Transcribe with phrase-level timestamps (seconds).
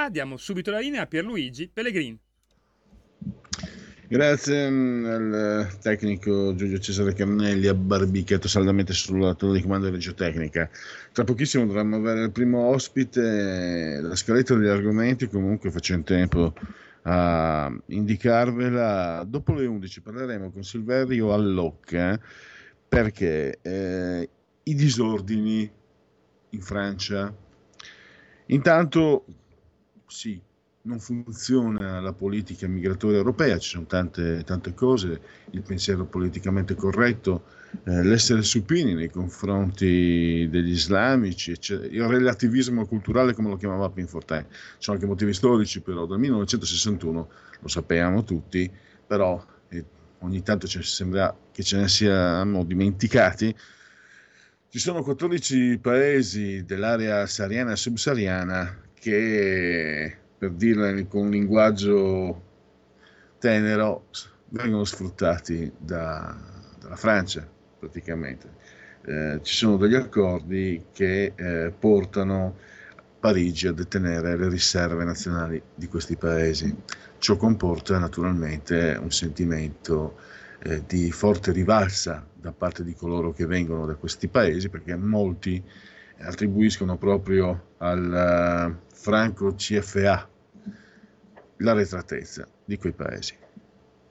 [0.00, 2.18] Libertà diamo subito la linea a Pierluigi Pellegrini.
[4.08, 10.14] Grazie mm, al tecnico Giulio Cesare Carnelli, abbarbicato saldamente sulla torre di comando di reggio
[10.14, 10.68] tecnica.
[11.12, 16.54] Tra pochissimo dovremmo avere il primo ospite, la scaletta degli argomenti, comunque faccio in tempo
[17.02, 19.24] a indicarvela.
[19.28, 22.18] Dopo le 11 parleremo con Silverio Allocca
[22.88, 24.28] perché eh,
[24.62, 25.70] i disordini
[26.50, 27.32] in Francia
[28.50, 29.24] Intanto,
[30.10, 30.40] sì,
[30.82, 37.44] non funziona la politica migratoria europea, ci sono tante, tante cose, il pensiero politicamente corretto,
[37.84, 44.46] eh, l'essere supini nei confronti degli islamici, il relativismo culturale come lo chiamava Pinfortin.
[44.48, 47.28] Ci sono anche motivi storici però, dal 1961
[47.60, 48.70] lo sappiamo tutti,
[49.06, 49.84] però eh,
[50.20, 53.54] ogni tanto ci sembra che ce ne siamo dimenticati
[54.72, 62.42] ci sono 14 paesi dell'area sahariana e subsahariana che, per dirla con un linguaggio
[63.38, 64.08] tenero,
[64.50, 66.36] vengono sfruttati da,
[66.78, 67.48] dalla Francia
[67.78, 68.58] praticamente.
[69.06, 72.56] Eh, ci sono degli accordi che eh, portano
[73.18, 76.74] Parigi a detenere le riserve nazionali di questi paesi.
[77.16, 80.18] Ciò comporta naturalmente un sentimento
[80.62, 85.62] eh, di forte rivalsa da parte di coloro che vengono da questi paesi, perché molti
[86.18, 90.28] attribuiscono proprio al uh, franco CFA
[91.58, 93.36] la retratezza di quei paesi.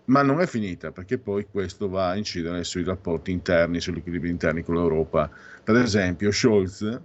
[0.06, 4.30] Ma non è finita perché poi questo va a incidere sui rapporti interni, sugli equilibri
[4.30, 5.30] interni con l'Europa.
[5.63, 7.00] Per esempio, Scholz,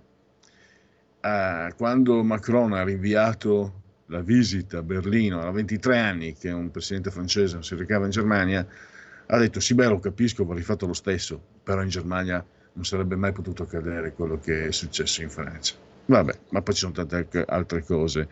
[1.20, 7.10] eh, quando Macron ha rinviato la visita a Berlino, a 23 anni che un presidente
[7.10, 8.66] francese non si recava in Germania,
[9.26, 13.16] ha detto sì beh lo capisco, avrei fatto lo stesso, però in Germania non sarebbe
[13.16, 15.74] mai potuto accadere quello che è successo in Francia.
[16.06, 18.28] Vabbè, ma poi ci sono tante altre cose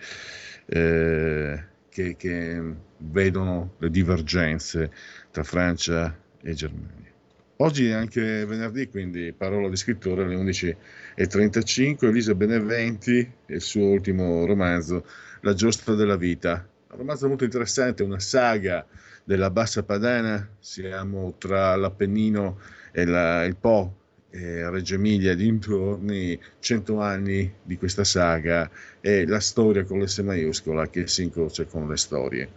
[0.66, 4.90] eh, che, che vedono le divergenze
[5.30, 7.10] tra Francia e Germania.
[7.56, 14.44] Oggi è anche venerdì, quindi parola di scrittore alle 11.35, Elisa Beneventi il suo ultimo
[14.46, 15.06] romanzo,
[15.42, 16.66] La giostra della vita.
[16.90, 18.84] Un romanzo molto interessante, una saga
[19.24, 22.58] della Bassa Padana, siamo tra l'Appennino
[22.90, 24.01] e la, il Po,
[24.32, 28.70] e Reggio Emilia dintorni, cento anni di questa saga
[29.00, 32.48] e la storia con l'S maiuscola che si incrocia con le storie.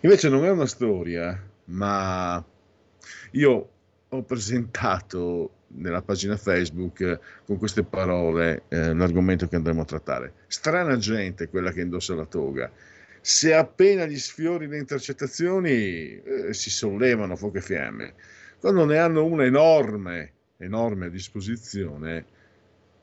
[0.00, 2.42] Invece non è una storia, ma
[3.32, 3.68] io
[4.08, 10.32] ho presentato nella pagina Facebook con queste parole eh, l'argomento che andremo a trattare.
[10.46, 12.72] Strana gente quella che indossa la toga
[13.20, 15.68] se appena gli sfiori le intercettazioni
[16.22, 18.14] eh, si sollevano fuoco e fiamme.
[18.58, 22.24] Quando ne hanno una enorme, enorme a disposizione,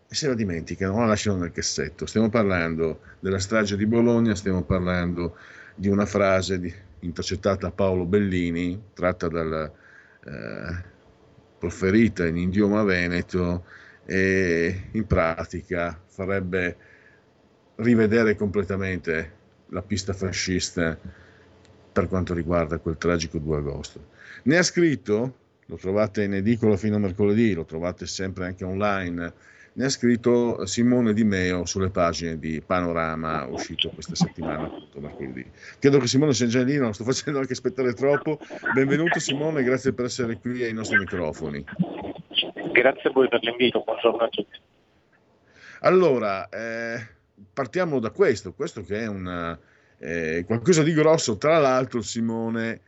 [0.07, 2.05] se la dimenticano, la lasciano nel cassetto.
[2.05, 5.37] Stiamo parlando della strage di Bologna, stiamo parlando
[5.75, 9.71] di una frase di, intercettata a Paolo Bellini, tratta dal,
[10.25, 10.95] eh,
[11.57, 13.65] proferita in idioma veneto
[14.05, 16.77] e in pratica farebbe
[17.75, 19.35] rivedere completamente
[19.67, 20.97] la pista fascista
[21.91, 24.09] per quanto riguarda quel tragico 2 agosto.
[24.43, 25.35] Ne ha scritto,
[25.67, 29.33] lo trovate in edicola fino a mercoledì, lo trovate sempre anche online,
[29.73, 35.45] ne ha scritto Simone Di Meo sulle pagine di Panorama uscito questa settimana, appunto mercoledì.
[35.77, 38.39] Credo che Simone sia già lì, non sto facendo anche aspettare troppo.
[38.73, 41.63] Benvenuto Simone, grazie per essere qui ai nostri microfoni.
[42.71, 44.59] Grazie a voi per l'invito, buongiorno a tutti.
[45.81, 47.07] Allora, eh,
[47.53, 49.57] partiamo da questo, questo che è una,
[49.99, 51.37] eh, qualcosa di grosso.
[51.37, 52.81] Tra l'altro, Simone,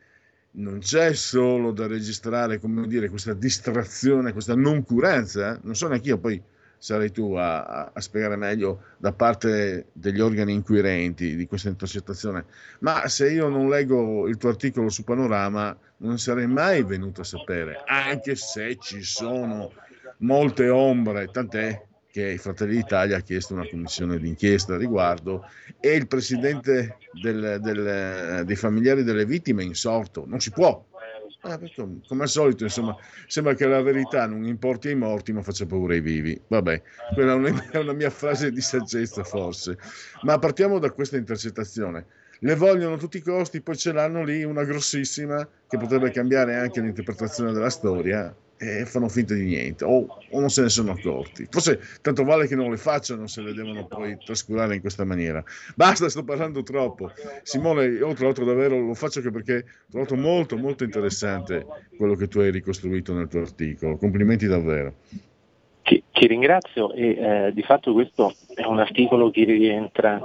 [0.52, 6.18] non c'è solo da registrare, come dire, questa distrazione, questa noncuranza, non so neanche io,
[6.18, 6.42] poi
[6.76, 12.46] sarai tu a, a, a, spiegare meglio da parte degli organi inquirenti di questa intercettazione,
[12.80, 17.24] ma se io non leggo il tuo articolo su Panorama non sarei mai venuto a
[17.24, 19.72] sapere, anche se ci sono
[20.18, 25.44] molte ombre, tant'è che Fratelli d'Italia ha chiesto una commissione d'inchiesta a riguardo
[25.78, 30.24] e il presidente del, del, dei familiari delle vittime è insorto.
[30.26, 30.84] Non si può.
[31.42, 31.72] Eh,
[32.06, 32.94] come al solito, insomma,
[33.26, 36.38] sembra che la verità non importi ai morti, ma faccia paura ai vivi.
[36.48, 36.82] Vabbè,
[37.14, 37.32] quella
[37.70, 39.78] è una mia frase di saggezza, forse.
[40.22, 42.06] Ma partiamo da questa intercettazione.
[42.40, 46.56] Le vogliono a tutti i costi, poi ce l'hanno lì una grossissima che potrebbe cambiare
[46.56, 50.92] anche l'interpretazione della storia e fanno finta di niente o, o, non se ne sono
[50.92, 51.46] accorti.
[51.48, 55.42] Forse tanto vale che non le facciano se le devono poi trascurare in questa maniera.
[55.74, 57.10] Basta, sto parlando troppo.
[57.42, 61.64] Simone, io tra l'altro davvero lo faccio anche perché ho trovato molto molto interessante
[61.96, 63.96] quello che tu hai ricostruito nel tuo articolo.
[63.96, 64.92] Complimenti davvero.
[65.82, 70.20] Ti, ti ringrazio e eh, di fatto questo è un articolo che rientra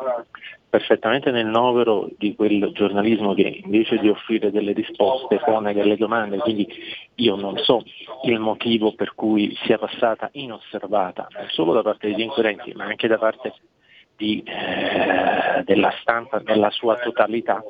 [0.69, 6.37] perfettamente nel novero di quel giornalismo che invece di offrire delle risposte pone delle domande,
[6.37, 6.67] quindi
[7.15, 7.83] io non so
[8.23, 13.07] il motivo per cui sia passata inosservata non solo da parte degli inquirenti ma anche
[13.07, 13.53] da parte
[14.17, 17.63] di, eh, della stampa nella sua totalità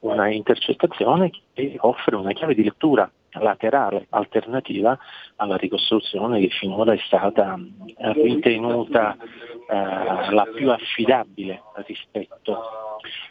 [0.00, 4.98] una intercettazione che offre una chiave di lettura laterale alternativa
[5.36, 7.58] alla ricostruzione che finora è stata
[7.96, 12.60] ritenuta eh, la più affidabile rispetto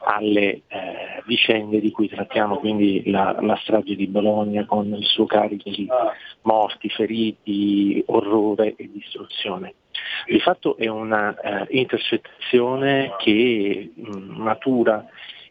[0.06, 5.26] alle eh, vicende di cui trattiamo, quindi la, la, strage di Bologna con il suo
[5.26, 5.88] carico di
[6.42, 9.76] morti, feriti, orrore e distruzione.
[10.26, 15.06] Di fatto è una eh, intercettazione che mh, matura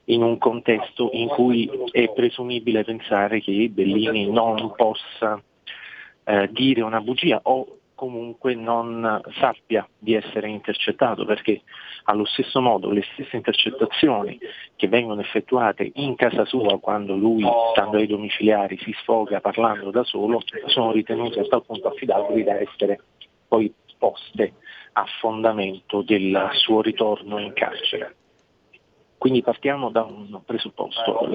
[0.04, 5.40] in un contesto in cui è presumibile pensare che Bellini non possa
[6.24, 11.60] eh, dire una bugia o comunque non sappia di essere intercettato perché
[12.04, 14.38] allo stesso modo le stesse intercettazioni
[14.74, 20.02] che vengono effettuate in casa sua quando lui, stando ai domiciliari, si sfoga parlando da
[20.02, 23.00] solo, sono ritenute a tal punto affidabili da essere
[23.46, 24.54] poi poste
[24.92, 28.14] a fondamento del suo ritorno in carcere.
[29.20, 31.28] Quindi partiamo da un presupposto,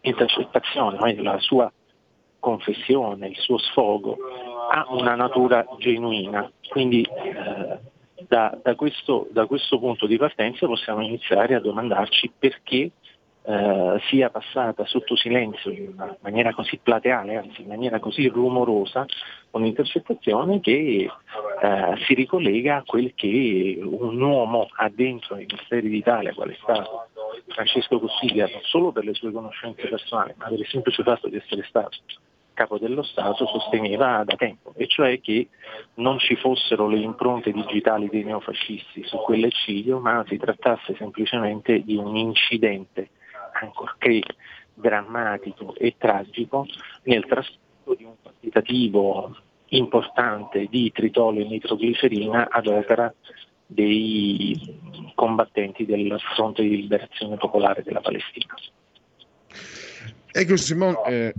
[0.00, 1.70] l'intercettazione, la sua
[2.38, 4.16] confessione, il suo sfogo
[4.70, 7.78] ha una natura genuina, quindi eh,
[8.26, 12.92] da, da, questo, da, questo, punto di partenza possiamo iniziare a domandarci perché
[13.48, 19.06] eh, sia passata sotto silenzio in maniera così plateale, anzi in maniera così rumorosa,
[19.52, 21.08] un'intercettazione che
[21.62, 26.58] eh, si ricollega a quel che un uomo ha dentro ai misteri d'Italia, quale è
[26.60, 27.06] stato
[27.46, 31.36] Francesco Cossiga, non solo per le sue conoscenze personali, ma per il semplice fatto di
[31.36, 31.96] essere stato
[32.52, 35.48] capo dello Stato sosteneva da tempo, e cioè che
[35.94, 41.94] non ci fossero le impronte digitali dei neofascisti su quell'eccidio, ma si trattasse semplicemente di
[41.94, 43.10] un incidente,
[43.60, 44.22] ancorché
[44.74, 46.66] drammatico e tragico,
[47.04, 49.36] nel trasporto di un quantitativo
[49.70, 53.12] importante di tritolo e nitroglicerina ad opera
[53.66, 58.54] dei combattenti del fronte di liberazione popolare della Palestina.
[60.30, 61.34] Ecco Simone, eh,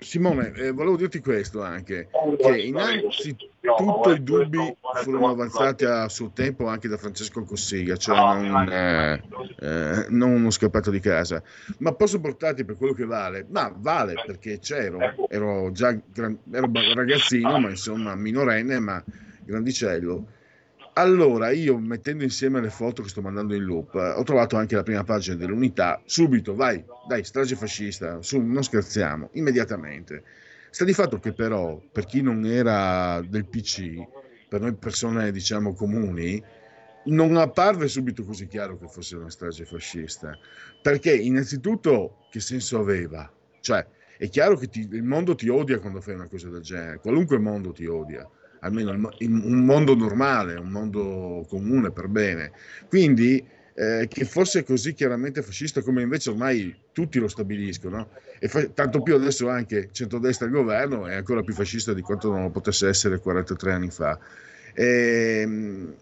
[0.00, 2.08] Simone, eh, volevo dirti questo anche,
[2.38, 8.68] che innanzitutto i dubbi furono avanzati a suo tempo anche da Francesco Cossiga, cioè non,
[8.70, 9.22] eh,
[9.58, 11.42] eh, non uno scappato di casa,
[11.78, 13.44] ma posso portarti per quello che vale?
[13.50, 19.02] Ma vale perché c'ero, ero già gran, ero ragazzino, ma insomma minorenne, ma
[19.44, 20.26] grandicello
[20.98, 24.82] allora, io mettendo insieme le foto che sto mandando in loop, ho trovato anche la
[24.82, 26.02] prima pagina dell'unità.
[26.04, 30.24] Subito, vai, dai, strage fascista, su, non scherziamo, immediatamente.
[30.70, 33.94] Sta di fatto che però, per chi non era del PC,
[34.48, 36.42] per noi persone diciamo comuni,
[37.04, 40.36] non apparve subito così chiaro che fosse una strage fascista.
[40.82, 43.32] Perché innanzitutto che senso aveva?
[43.60, 43.86] Cioè,
[44.18, 47.38] è chiaro che ti, il mondo ti odia quando fai una cosa del genere, qualunque
[47.38, 48.28] mondo ti odia
[48.60, 52.52] almeno in un mondo normale, un mondo comune per bene.
[52.88, 58.08] Quindi eh, che fosse così chiaramente fascista come invece ormai tutti lo stabiliscono,
[58.40, 62.30] e fa- tanto più adesso anche centrodestra al governo è ancora più fascista di quanto
[62.30, 64.18] non lo potesse essere 43 anni fa.
[64.74, 65.94] E, ehm,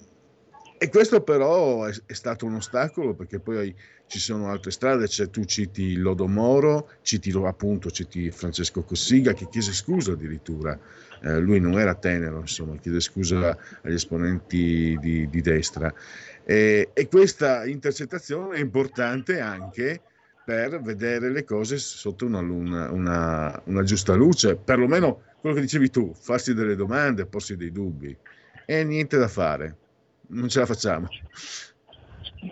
[0.87, 3.75] e questo però è, è, stato un ostacolo perché poi
[4.07, 9.73] ci sono altre strade, cioè, tu citi Lodomoro, citi appunto citi Francesco Cossiga che chiese
[9.73, 10.79] scusa addirittura
[11.23, 15.93] eh, lui non era tenero, insomma, chiede scusa agli esponenti di, di destra.
[16.45, 20.01] E, e, questa intercettazione è importante anche
[20.45, 25.91] per vedere le cose sotto una, una, una, una giusta luce, perlomeno quello che dicevi
[25.91, 28.17] tu, farsi delle domande, porsi dei dubbi.
[28.65, 29.77] E niente da fare,
[30.29, 31.09] non ce la facciamo.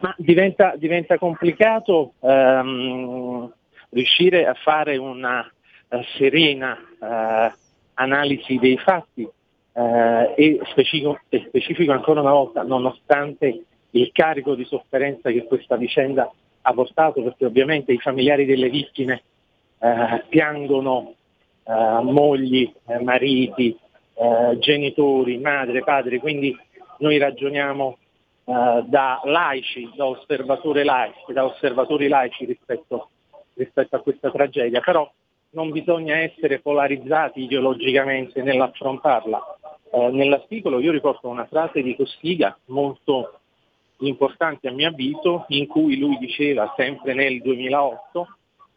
[0.01, 3.53] Ma diventa, diventa complicato um,
[3.91, 5.41] riuscire a fare una
[5.89, 7.53] uh, serena uh,
[7.95, 9.29] analisi dei fatti
[9.75, 16.31] eh, e, specifico, specifico ancora una volta, nonostante il carico di sofferenza che questa vicenda
[16.63, 19.23] ha portato, perché ovviamente i familiari delle vittime
[19.79, 21.15] eh, piangono
[21.65, 23.77] eh, mogli, eh, mariti,
[24.15, 26.57] eh, genitori, madre, padre, quindi
[26.99, 27.99] noi ragioniamo
[28.45, 33.09] eh, da laici, da, laici, da osservatori laici rispetto,
[33.55, 35.11] rispetto a questa tragedia, però
[35.51, 39.41] non bisogna essere polarizzati ideologicamente nell'affrontarla.
[39.93, 43.39] Eh, nell'articolo io riporto una frase di Costiga molto
[43.99, 48.29] importante a mio avviso, in cui lui diceva sempre nel 2008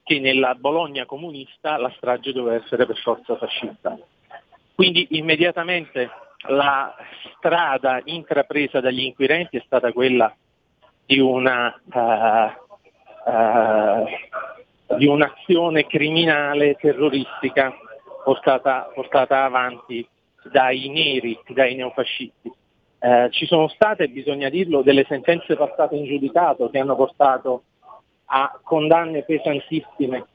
[0.04, 3.98] che nella Bologna comunista la strage doveva essere per forza fascista.
[4.74, 6.10] Quindi immediatamente
[6.48, 6.96] la
[7.38, 10.34] strada intrapresa dagli inquirenti è stata quella
[11.06, 17.74] di, una, uh, uh, di un'azione criminale terroristica
[18.24, 20.08] portata, portata, avanti
[20.52, 22.52] dai neri, dai neofascisti.
[23.00, 27.64] Uh, ci sono state, bisogna dirlo, delle sentenze passate in giudicato che hanno portato
[28.26, 30.26] a condanne pesantissime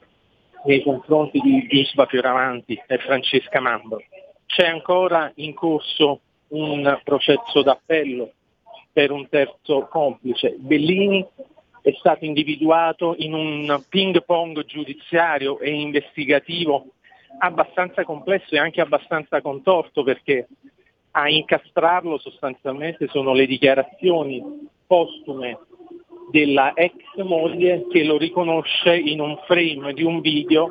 [0.65, 4.01] nei confronti di Gisba Fioravanti e Francesca Mambro.
[4.55, 6.19] C'è ancora in corso
[6.49, 8.33] un processo d'appello
[8.91, 10.55] per un terzo complice.
[10.59, 11.25] Bellini
[11.81, 16.85] è stato individuato in un ping pong giudiziario e investigativo
[17.39, 20.47] abbastanza complesso e anche abbastanza contorto perché
[21.11, 25.57] a incastrarlo sostanzialmente sono le dichiarazioni postume
[26.29, 26.93] della ex
[27.23, 30.69] moglie che lo riconosce in un frame di un video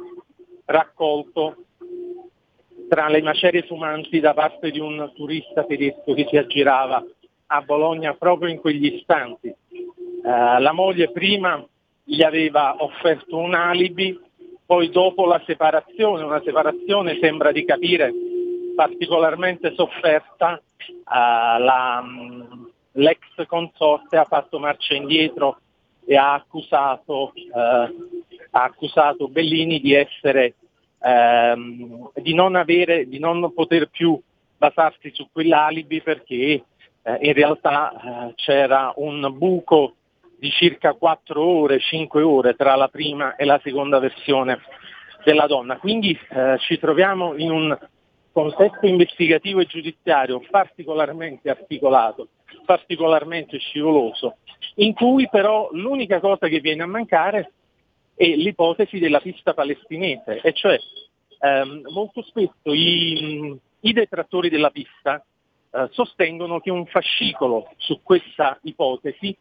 [0.67, 1.62] raccolto
[2.93, 7.03] tra le macerie fumanti da parte di un turista tedesco che si aggirava
[7.47, 9.49] a Bologna proprio in quegli istanti.
[9.49, 11.67] Uh, la moglie prima
[12.05, 14.21] gli aveva offerto un alibi,
[14.67, 18.13] poi dopo la separazione, una separazione sembra di capire
[18.77, 22.05] particolarmente sofferta, uh, la,
[22.93, 25.61] l'ex consorte ha fatto marcia indietro
[26.05, 27.95] e ha accusato, eh,
[28.51, 30.57] ha accusato Bellini di essere
[31.03, 34.21] ehm, di, non avere, di non poter più
[34.57, 39.95] basarsi su quell'alibi perché eh, in realtà eh, c'era un buco
[40.39, 44.61] di circa 4 ore, 5 ore tra la prima e la seconda versione
[45.25, 45.79] della donna.
[45.79, 47.79] Quindi eh, ci troviamo in un
[48.33, 52.29] contesto investigativo e giudiziario particolarmente articolato
[52.65, 54.37] particolarmente scivoloso,
[54.77, 57.53] in cui però l'unica cosa che viene a mancare
[58.15, 60.79] è l'ipotesi della pista palestinese, e cioè
[61.41, 65.25] ehm, molto spesso i, i, detrattori della pista
[65.71, 69.37] eh, sostengono che un fascicolo su questa ipotesi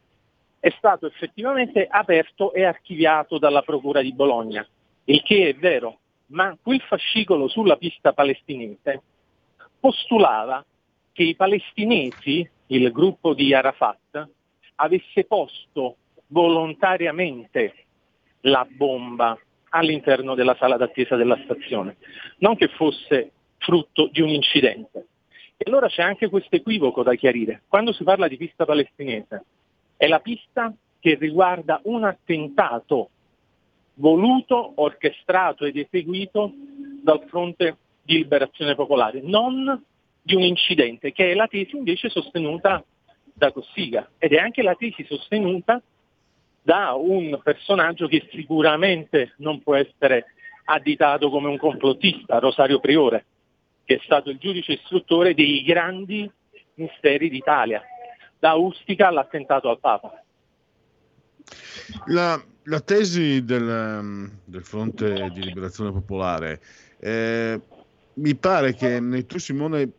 [0.58, 4.66] è stato effettivamente aperto e archiviato dalla Procura di Bologna,
[5.04, 9.02] il che è vero, ma quel fascicolo sulla pista palestinese
[9.78, 10.64] postulava
[11.12, 14.28] che i palestinesi il gruppo di Arafat
[14.76, 15.96] avesse posto
[16.28, 17.74] volontariamente
[18.42, 19.38] la bomba
[19.70, 21.96] all'interno della sala d'attesa della stazione,
[22.38, 25.06] non che fosse frutto di un incidente.
[25.56, 27.62] E allora c'è anche questo equivoco da chiarire.
[27.68, 29.44] Quando si parla di pista palestinese,
[29.96, 33.10] è la pista che riguarda un attentato
[33.94, 36.52] voluto, orchestrato ed eseguito
[37.02, 39.82] dal fronte di liberazione popolare, non
[40.20, 42.84] di un incidente, che è la tesi invece sostenuta
[43.32, 45.80] da Cossiga ed è anche la tesi sostenuta
[46.62, 50.26] da un personaggio che sicuramente non può essere
[50.64, 53.24] additato come un complottista, Rosario Priore,
[53.84, 56.30] che è stato il giudice istruttore dei grandi
[56.74, 57.82] misteri d'Italia,
[58.38, 60.22] da Ustica all'attentato al Papa.
[62.06, 66.60] La, la tesi del, del, fronte di liberazione popolare
[67.00, 67.60] eh,
[68.14, 69.90] mi pare che tu Simone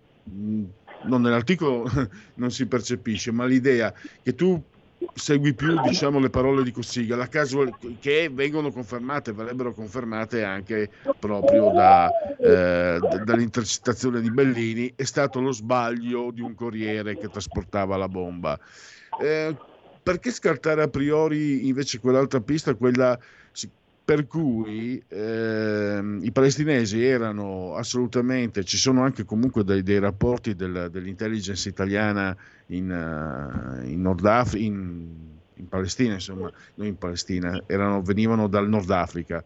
[1.04, 1.86] non nell'articolo
[2.36, 4.62] non si percepisce, ma l'idea che tu
[5.14, 10.90] segui più diciamo, le parole di Cossiga, la casual, che vengono confermate, verrebbero confermate anche
[11.20, 17.96] proprio da, eh, dall'intercettazione di Bellini, è stato lo sbaglio di un corriere che trasportava
[17.98, 18.60] la bomba.
[19.22, 19.56] Eh,
[20.02, 23.18] perché scartare a priori invece quell'altra pista, quella
[24.06, 30.90] per cui eh, i palestinesi erano assolutamente, ci sono anche comunque dei, dei rapporti del,
[30.92, 32.36] dell'intelligence italiana
[32.68, 35.08] in, uh, in Nord Africa, in,
[35.54, 39.42] in, Palestina, insomma, non in Palestina, erano, venivano dal Nord Africa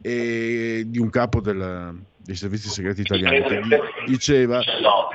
[0.00, 3.42] e di un capo del, dei servizi segreti italiani.
[3.42, 4.60] Che diceva,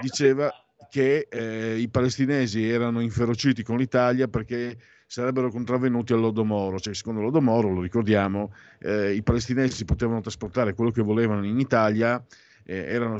[0.01, 0.53] diceva
[0.89, 7.69] che eh, i palestinesi erano inferociti con l'Italia perché sarebbero contravvenuti all'Odomoro, cioè secondo l'Odomoro,
[7.69, 12.23] lo ricordiamo, eh, i palestinesi potevano trasportare quello che volevano in Italia
[12.65, 13.17] eh, erano,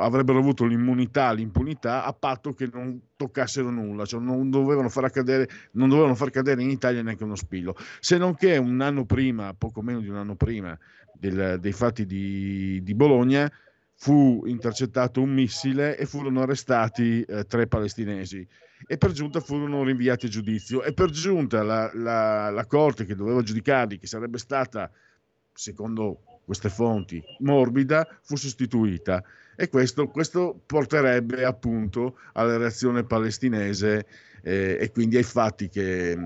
[0.00, 5.48] avrebbero avuto l'immunità, l'impunità a patto che non toccassero nulla, cioè non dovevano far accadere,
[5.72, 7.76] non dovevano far cadere in Italia neanche uno spillo.
[8.00, 10.76] Se non che un anno prima, poco meno di un anno prima
[11.12, 13.50] del, dei fatti di, di, Bologna,
[14.00, 18.46] fu intercettato un missile e furono arrestati eh, tre palestinesi
[18.86, 23.16] e per giunta furono rinviati a giudizio e per giunta la, la, la corte che
[23.16, 24.88] doveva giudicarli, che sarebbe stata,
[25.52, 29.20] secondo queste fonti, morbida, fu sostituita.
[29.56, 34.06] E questo, questo porterebbe appunto alla reazione palestinese
[34.42, 36.16] eh, e quindi ai fatti che,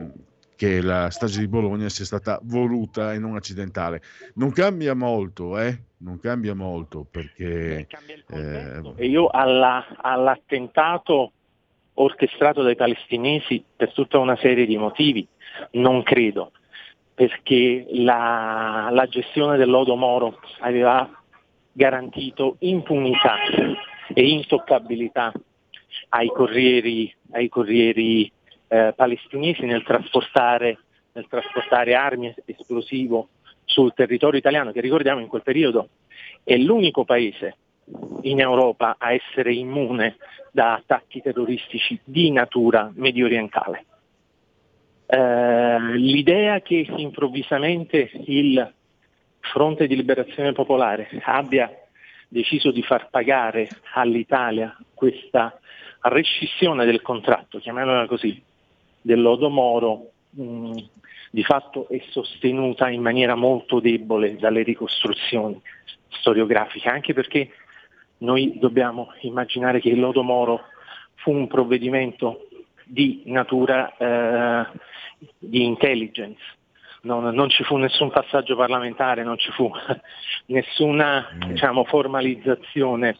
[0.62, 4.00] che la strage di Bologna sia stata voluta e non accidentale.
[4.34, 5.76] Non cambia molto, eh?
[5.98, 7.88] Non cambia molto perché...
[8.30, 11.32] Eh, e io alla, all'attentato
[11.94, 15.26] orchestrato dai palestinesi per tutta una serie di motivi
[15.72, 16.52] non credo
[17.12, 21.10] perché la, la gestione del lodo Moro aveva
[21.72, 23.34] garantito impunità
[24.14, 25.32] e intoccabilità
[26.10, 28.32] ai corrieri, ai corrieri
[28.72, 30.78] eh, palestinesi nel trasportare,
[31.12, 33.28] nel trasportare armi esplosivo
[33.66, 35.90] sul territorio italiano, che ricordiamo in quel periodo
[36.42, 37.56] è l'unico paese
[38.22, 40.16] in Europa a essere immune
[40.50, 43.84] da attacchi terroristici di natura medio orientale.
[45.04, 48.72] Eh, l'idea che improvvisamente il
[49.40, 51.70] Fronte di Liberazione Popolare abbia
[52.26, 55.58] deciso di far pagare all'Italia questa
[56.00, 58.42] rescissione del contratto, chiamiamola così,
[59.02, 60.78] dell'Odomoro, mh,
[61.30, 65.60] di fatto è sostenuta in maniera molto debole dalle ricostruzioni
[66.08, 67.50] storiografiche, anche perché
[68.18, 70.60] noi dobbiamo immaginare che l'Odomoro
[71.14, 72.48] fu un provvedimento
[72.84, 74.66] di natura eh,
[75.38, 76.40] di intelligence.
[77.04, 79.70] Non, non, ci fu nessun passaggio parlamentare, non ci fu
[80.46, 81.48] nessuna mm.
[81.48, 83.18] diciamo, formalizzazione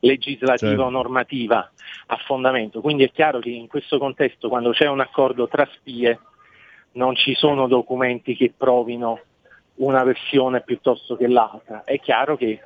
[0.00, 0.84] legislativa certo.
[0.84, 1.70] o normativa
[2.06, 2.80] a fondamento.
[2.80, 6.20] Quindi è chiaro che in questo contesto, quando c'è un accordo tra spie,
[6.92, 9.20] non ci sono documenti che provino
[9.76, 11.82] una versione piuttosto che l'altra.
[11.84, 12.62] È chiaro che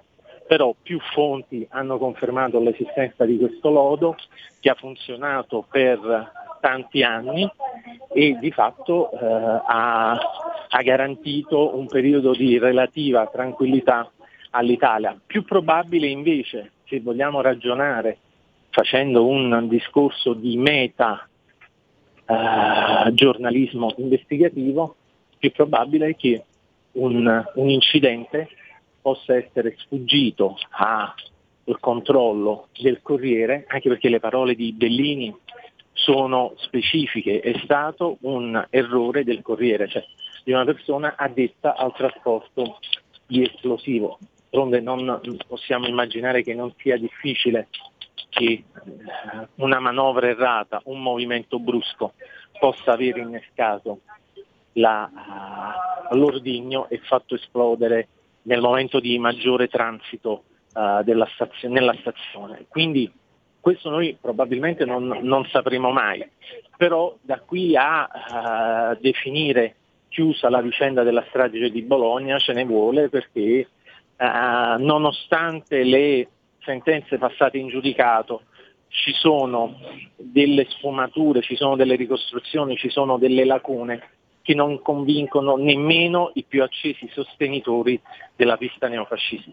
[0.51, 4.17] però più fonti hanno confermato l'esistenza di questo lodo
[4.59, 7.49] che ha funzionato per tanti anni
[8.13, 9.17] e di fatto eh,
[9.65, 14.11] ha, ha garantito un periodo di relativa tranquillità
[14.51, 15.17] all'Italia.
[15.25, 18.19] Più probabile invece, se vogliamo ragionare
[18.71, 21.29] facendo un discorso di meta
[22.27, 24.97] eh, giornalismo investigativo,
[25.39, 26.45] più probabile è che
[26.95, 28.49] un, un incidente
[29.11, 35.35] possa essere sfuggito al controllo del Corriere, anche perché le parole di Bellini
[35.93, 40.05] sono specifiche, è stato un errore del Corriere, cioè
[40.45, 42.79] di una persona addetta al trasporto
[43.27, 44.19] di esplosivo.
[44.49, 47.69] D'altronde non possiamo immaginare che non sia difficile
[48.29, 48.65] che eh,
[49.57, 52.13] una manovra errata, un movimento brusco
[52.61, 54.01] possa aver innescato
[54.75, 55.11] la,
[56.11, 58.09] uh, l'ordigno e fatto esplodere
[58.43, 62.67] nel momento di maggiore transito uh, stazio- nella stazione.
[62.69, 63.11] Quindi
[63.61, 66.27] questo noi probabilmente non, non sapremo mai,
[66.77, 68.09] però da qui a
[68.93, 69.77] uh, definire
[70.09, 73.69] chiusa la vicenda della strage di Bologna ce ne vuole perché
[74.17, 76.29] uh, nonostante le
[76.61, 78.43] sentenze passate in giudicato
[78.89, 79.79] ci sono
[80.17, 84.03] delle sfumature, ci sono delle ricostruzioni, ci sono delle lacune
[84.43, 88.01] che non convincono nemmeno i più accesi sostenitori
[88.37, 89.51] della pista neofascista.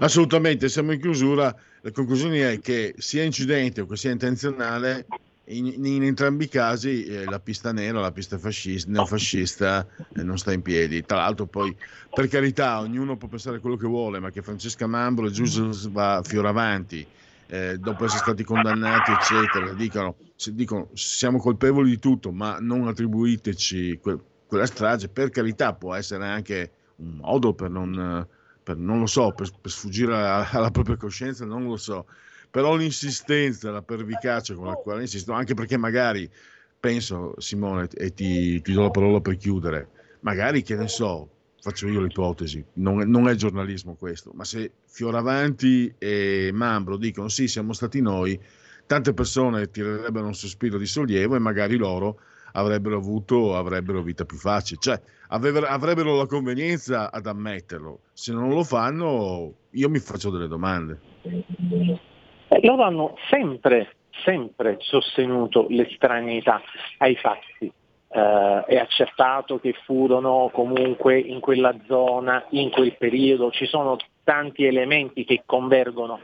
[0.00, 1.54] Assolutamente, siamo in chiusura.
[1.82, 5.06] La conclusione è che sia incidente o che sia intenzionale,
[5.44, 10.38] in, in entrambi i casi eh, la pista nera, la pista fascista, neofascista eh, non
[10.38, 11.04] sta in piedi.
[11.04, 11.74] Tra l'altro poi,
[12.12, 16.22] per carità, ognuno può pensare quello che vuole, ma che Francesca Mambro e Giuseppe va
[16.24, 17.06] fioravanti
[17.50, 20.14] eh, dopo essere stati condannati, eccetera, dicono,
[20.52, 26.26] dicono siamo colpevoli di tutto, ma non attribuiteci que- quella strage, per carità può essere
[26.26, 28.24] anche un modo per non,
[28.62, 32.06] per, non lo so, per, per sfuggire alla, alla, propria coscienza, non lo so,
[32.48, 36.30] però l'insistenza, la pervicacia con la quale insisto, anche perché magari
[36.78, 39.88] penso, Simone, e ti, ti do la parola per chiudere,
[40.20, 41.28] magari che ne so,
[41.60, 47.48] faccio io l'ipotesi, non non è, giornalismo questo, ma se Fioravanti e Mambro dicono sì,
[47.48, 48.38] siamo stati noi,
[48.86, 52.20] tante persone tirerebbero un sospiro di sollievo e magari loro
[52.52, 58.00] avrebbero avuto avrebbero vita più facile, cioè avrebbero la convenienza ad ammetterlo.
[58.12, 60.98] Se non lo fanno, io mi faccio delle domande.
[61.22, 63.94] Eh, loro hanno sempre,
[64.24, 66.60] sempre sostenuto l'estraneità
[66.98, 67.72] ai fatti
[68.12, 74.64] eh, è accertato che furono comunque in quella zona, in quel periodo, ci sono tanti
[74.64, 76.20] elementi che convergono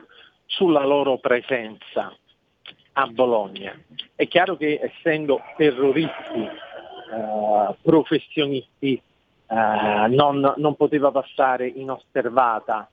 [0.47, 2.15] sulla loro presenza
[2.93, 3.79] a Bologna.
[4.15, 9.01] È chiaro che essendo terroristi, eh, professionisti,
[9.49, 12.89] eh, non, non, poteva passare inosservata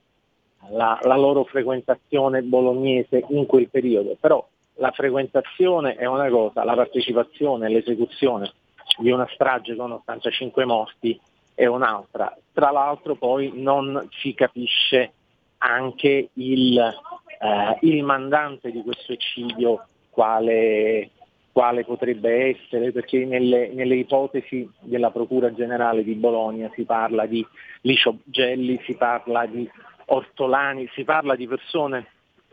[0.69, 6.75] la, la loro frequentazione bolognese in quel periodo, però la frequentazione è una cosa, la
[6.75, 8.51] partecipazione, l'esecuzione
[8.97, 11.19] di una strage con 85 morti
[11.55, 12.35] è un'altra.
[12.51, 15.13] Tra l'altro poi non si capisce
[15.59, 21.09] anche il, eh, il mandante di questo eccidio quale,
[21.51, 27.45] quale potrebbe essere, perché nelle, nelle, ipotesi della Procura Generale di Bologna si parla di
[27.81, 29.69] Licio Gelli, si parla di
[30.05, 32.07] Ortolani, si parla di persone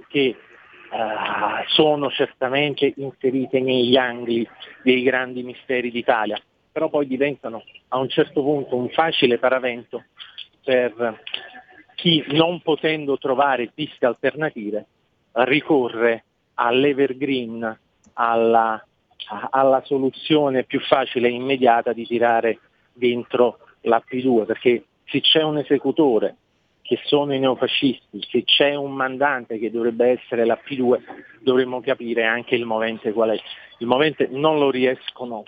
[0.09, 0.37] che
[0.90, 4.46] Uh, sono certamente inserite negli angoli
[4.83, 6.37] dei grandi misteri d'Italia,
[6.72, 10.03] però poi diventano a un certo punto un facile paravento
[10.64, 11.22] per
[11.94, 14.87] chi non potendo trovare piste alternative
[15.33, 16.24] ricorre
[16.55, 17.79] all'evergreen,
[18.14, 18.85] alla,
[19.50, 22.59] alla soluzione più facile e immediata di tirare
[22.92, 26.37] dentro la P2, perché se c'è un esecutore
[26.90, 30.98] che sono i neofascisti, se c'è un mandante che dovrebbe essere la P2,
[31.38, 33.40] dovremmo capire anche il movente qual è.
[33.79, 35.44] Il movente non lo riescono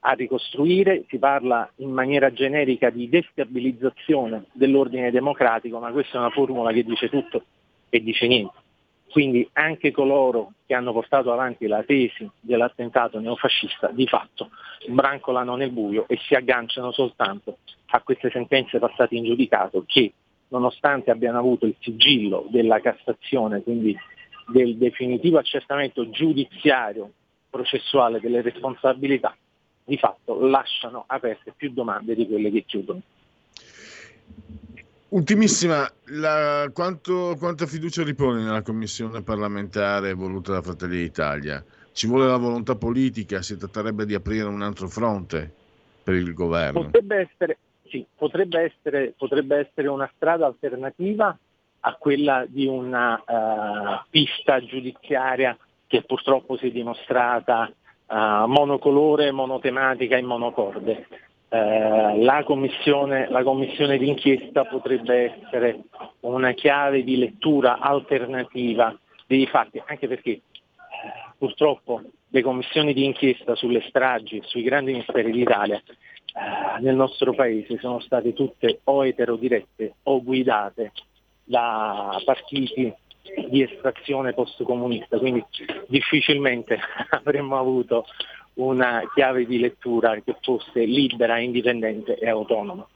[0.00, 6.30] a ricostruire, si parla in maniera generica di destabilizzazione dell'ordine democratico, ma questa è una
[6.30, 7.44] formula che dice tutto
[7.90, 8.54] e dice niente.
[9.10, 14.48] Quindi anche coloro che hanno portato avanti la tesi dell'attentato neofascista di fatto
[14.88, 20.14] brancolano nel buio e si agganciano soltanto a queste sentenze passate in giudicato che
[20.48, 23.96] nonostante abbiano avuto il sigillo della Cassazione, quindi
[24.48, 27.10] del definitivo accertamento giudiziario
[27.50, 29.36] processuale delle responsabilità,
[29.84, 33.02] di fatto lasciano aperte più domande di quelle che chiudono.
[35.08, 41.64] Ultimissima, la, quanto, quanta fiducia ripone nella commissione parlamentare voluta da Fratelli d'Italia?
[41.92, 43.40] Ci vuole la volontà politica?
[43.40, 45.50] Si tratterebbe di aprire un altro fronte
[46.02, 46.82] per il governo?
[46.82, 51.36] Potrebbe essere, sì, potrebbe essere, potrebbe essere una strada alternativa
[51.80, 57.70] a quella di una uh, pista giudiziaria che purtroppo si è dimostrata
[58.06, 61.06] uh, monocolore, monotematica e monocorde.
[61.48, 65.84] Uh, la, commissione, la commissione d'inchiesta potrebbe essere
[66.20, 68.96] una chiave di lettura alternativa
[69.26, 70.40] dei fatti, anche perché
[71.38, 75.80] purtroppo le commissioni di inchiesta sulle stragi, sui grandi misteri d'Italia
[76.36, 80.92] eh, nel nostro paese sono state tutte o eterodirette o guidate
[81.42, 82.92] da partiti
[83.48, 85.42] di estrazione post-comunista, quindi
[85.88, 86.78] difficilmente
[87.10, 88.04] avremmo avuto
[88.54, 92.86] una chiave di lettura che fosse libera, indipendente e autonoma.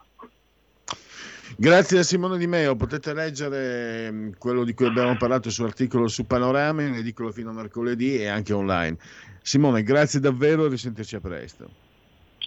[1.57, 6.27] Grazie a Simone Di Meo, potete leggere mm, quello di cui abbiamo parlato sull'articolo su
[6.27, 8.97] Panorama, in edicola fino a mercoledì e anche online.
[9.43, 11.90] Simone, grazie davvero e risentirci a presto.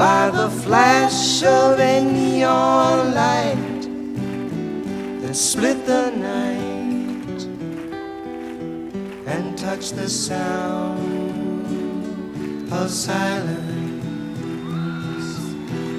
[0.00, 3.82] by the flash of a neon light
[5.20, 7.40] that split the night
[9.26, 11.02] and touch the sound
[12.72, 13.60] of silence.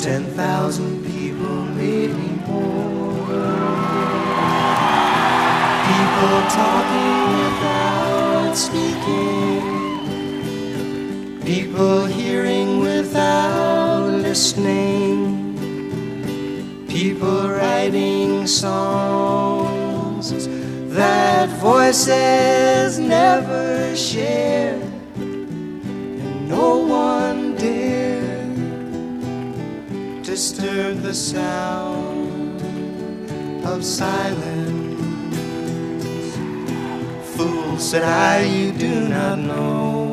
[0.00, 2.34] ten thousand people meeting
[5.86, 7.43] People talking
[8.54, 9.62] without speaking.
[11.42, 15.56] People hearing without listening.
[16.88, 20.30] People writing songs
[20.94, 24.80] that voices never share.
[25.16, 28.46] And no one dare
[30.22, 32.62] disturb the sound
[33.66, 34.83] of silence.
[37.76, 40.10] Said I, you do not know.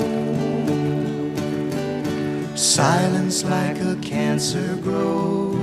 [2.55, 5.61] Silence like a cancer grows.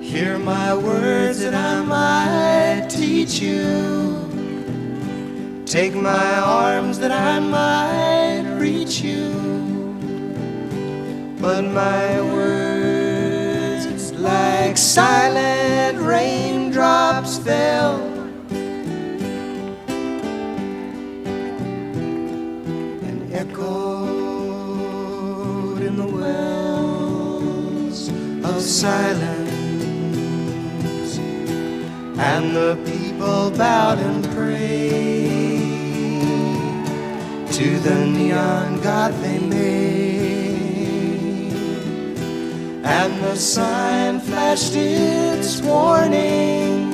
[0.00, 4.14] Hear my words that I might teach you.
[5.66, 9.32] Take my arms that I might reach you.
[11.40, 18.13] But my words, like silent raindrops, fell.
[28.84, 29.52] Silence.
[32.30, 35.64] And the people bowed and prayed
[37.58, 40.74] to the neon god they made.
[42.98, 46.92] And the sign flashed its warning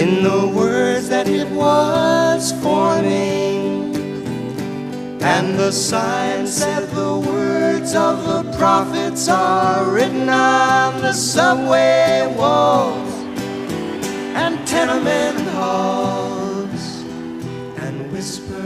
[0.00, 3.51] in the words that it was forming.
[5.24, 13.12] And the sign said the words of the prophets are written on the subway walls
[14.34, 17.04] and tenement halls
[17.78, 18.60] and whispered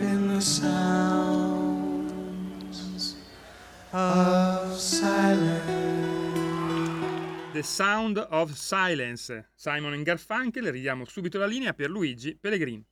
[0.00, 2.12] in the sounds
[3.92, 5.82] of silence.
[7.52, 9.44] The Sound of Silence.
[9.56, 12.86] Simon Garfunkel, ridiamo subito la linea per Luigi Pellegrini.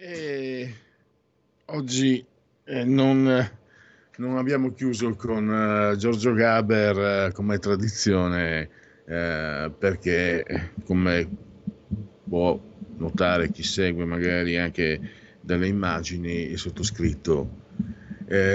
[0.00, 0.74] E
[1.64, 2.24] oggi
[2.62, 3.50] eh, non,
[4.18, 8.70] non abbiamo chiuso con eh, Giorgio Gaber eh, come tradizione
[9.04, 11.28] eh, perché come
[12.28, 12.56] può
[12.98, 15.00] notare chi segue magari anche
[15.40, 17.66] dalle immagini il sottoscritto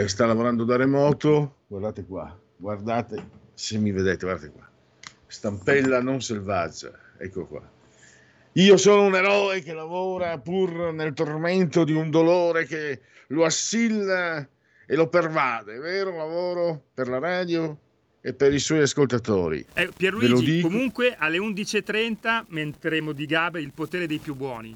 [0.06, 1.58] sta lavorando da remoto.
[1.67, 3.21] Guardate qua guardate
[3.53, 4.69] se mi vedete guardate qua.
[5.27, 7.69] Stampella non selvaggia ecco qua
[8.54, 14.48] io sono un eroe che lavora pur nel tormento di un dolore che lo assilla
[14.86, 16.16] e lo pervade, vero?
[16.16, 17.78] Lavoro per la radio
[18.22, 19.66] e per i suoi ascoltatori.
[19.74, 24.76] Eh, Pierluigi, comunque alle 11.30 mentremo di Gaber il potere dei più buoni.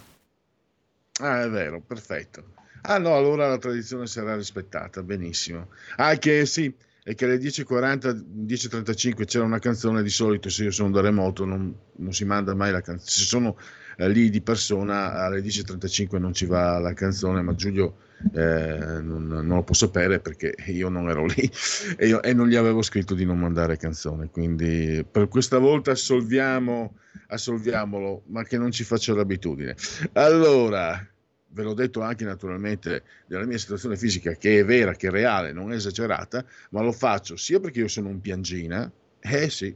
[1.19, 2.55] Ah, è vero, perfetto.
[2.81, 5.69] Ah no, allora la tradizione sarà rispettata, benissimo.
[5.97, 6.73] Ah, che sì,
[7.07, 11.45] è che alle 10.40, 10.35 c'era una canzone, di solito se io sono da remoto
[11.45, 13.57] non, non si manda mai la canzone, se sono
[13.95, 17.95] eh, lì di persona alle 10.35 non ci va la canzone, ma Giulio
[18.33, 21.49] eh, non, non lo può sapere perché io non ero lì
[21.95, 25.91] e, io- e non gli avevo scritto di non mandare canzone, quindi per questa volta
[25.91, 29.77] assolviamo, assolviamolo, ma che non ci faccia l'abitudine.
[30.11, 31.07] Allora,
[31.57, 35.51] ve l'ho detto anche naturalmente della mia situazione fisica che è vera, che è reale,
[35.51, 38.89] non è esagerata, ma lo faccio sia perché io sono un piangina,
[39.19, 39.75] eh sì,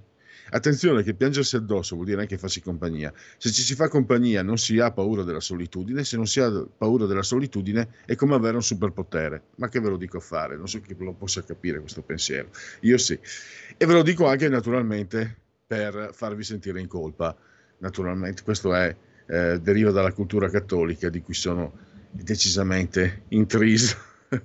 [0.52, 4.60] attenzione che piangersi addosso vuol dire anche farsi compagnia, se ci si fa compagnia non
[4.60, 8.58] si ha paura della solitudine, se non si ha paura della solitudine è come avere
[8.58, 11.80] un superpotere, ma che ve lo dico a fare, non so chi lo possa capire
[11.80, 12.50] questo pensiero,
[12.82, 13.20] io sì,
[13.76, 17.36] e ve lo dico anche naturalmente per farvi sentire in colpa,
[17.80, 18.96] naturalmente questo è
[19.32, 21.72] eh, deriva dalla cultura cattolica di cui sono
[22.12, 23.96] decisamente intriso.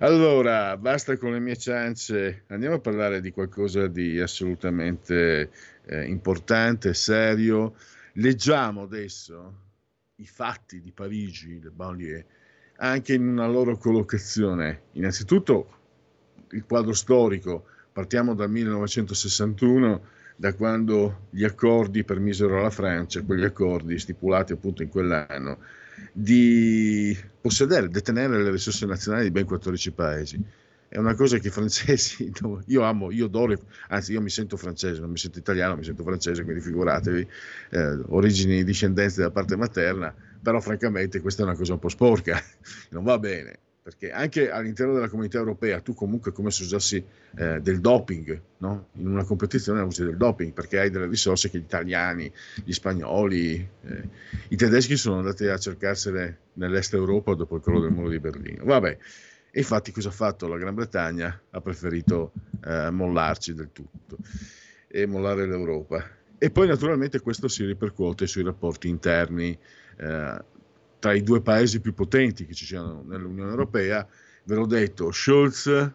[0.00, 5.50] allora, basta con le mie ciance, andiamo a parlare di qualcosa di assolutamente
[5.86, 7.74] eh, importante, serio.
[8.14, 9.54] Leggiamo adesso
[10.16, 12.26] i fatti di Parigi, le banlieue,
[12.76, 14.82] anche in una loro collocazione.
[14.92, 15.76] Innanzitutto
[16.50, 23.98] il quadro storico, partiamo dal 1961 da quando gli accordi permisero alla Francia, quegli accordi
[23.98, 25.58] stipulati appunto in quell'anno,
[26.12, 30.40] di possedere, detenere le risorse nazionali di ben 14 paesi.
[30.86, 32.30] È una cosa che i francesi,
[32.66, 36.04] io amo, io adoro, anzi io mi sento francese, non mi sento italiano, mi sento
[36.04, 37.28] francese, quindi figuratevi,
[37.70, 42.40] eh, origini, discendenze da parte materna, però francamente questa è una cosa un po' sporca,
[42.90, 47.02] non va bene perché anche all'interno della comunità europea tu comunque come se usassi
[47.36, 48.88] eh, del doping, no?
[48.96, 52.30] in una competizione usi del doping perché hai delle risorse che gli italiani,
[52.62, 54.08] gli spagnoli, eh,
[54.48, 58.66] i tedeschi sono andati a cercarsene nell'est Europa dopo il crollo del muro di Berlino.
[58.66, 58.98] Vabbè,
[59.52, 61.40] E infatti cosa ha fatto la Gran Bretagna?
[61.48, 62.32] Ha preferito
[62.66, 64.18] eh, mollarci del tutto
[64.86, 66.06] e mollare l'Europa.
[66.36, 69.58] E poi naturalmente questo si ripercuote sui rapporti interni
[69.96, 70.44] eh,
[70.98, 74.06] tra i due paesi più potenti che ci siano nell'Unione Europea.
[74.44, 75.92] Ve l'ho detto, Scholz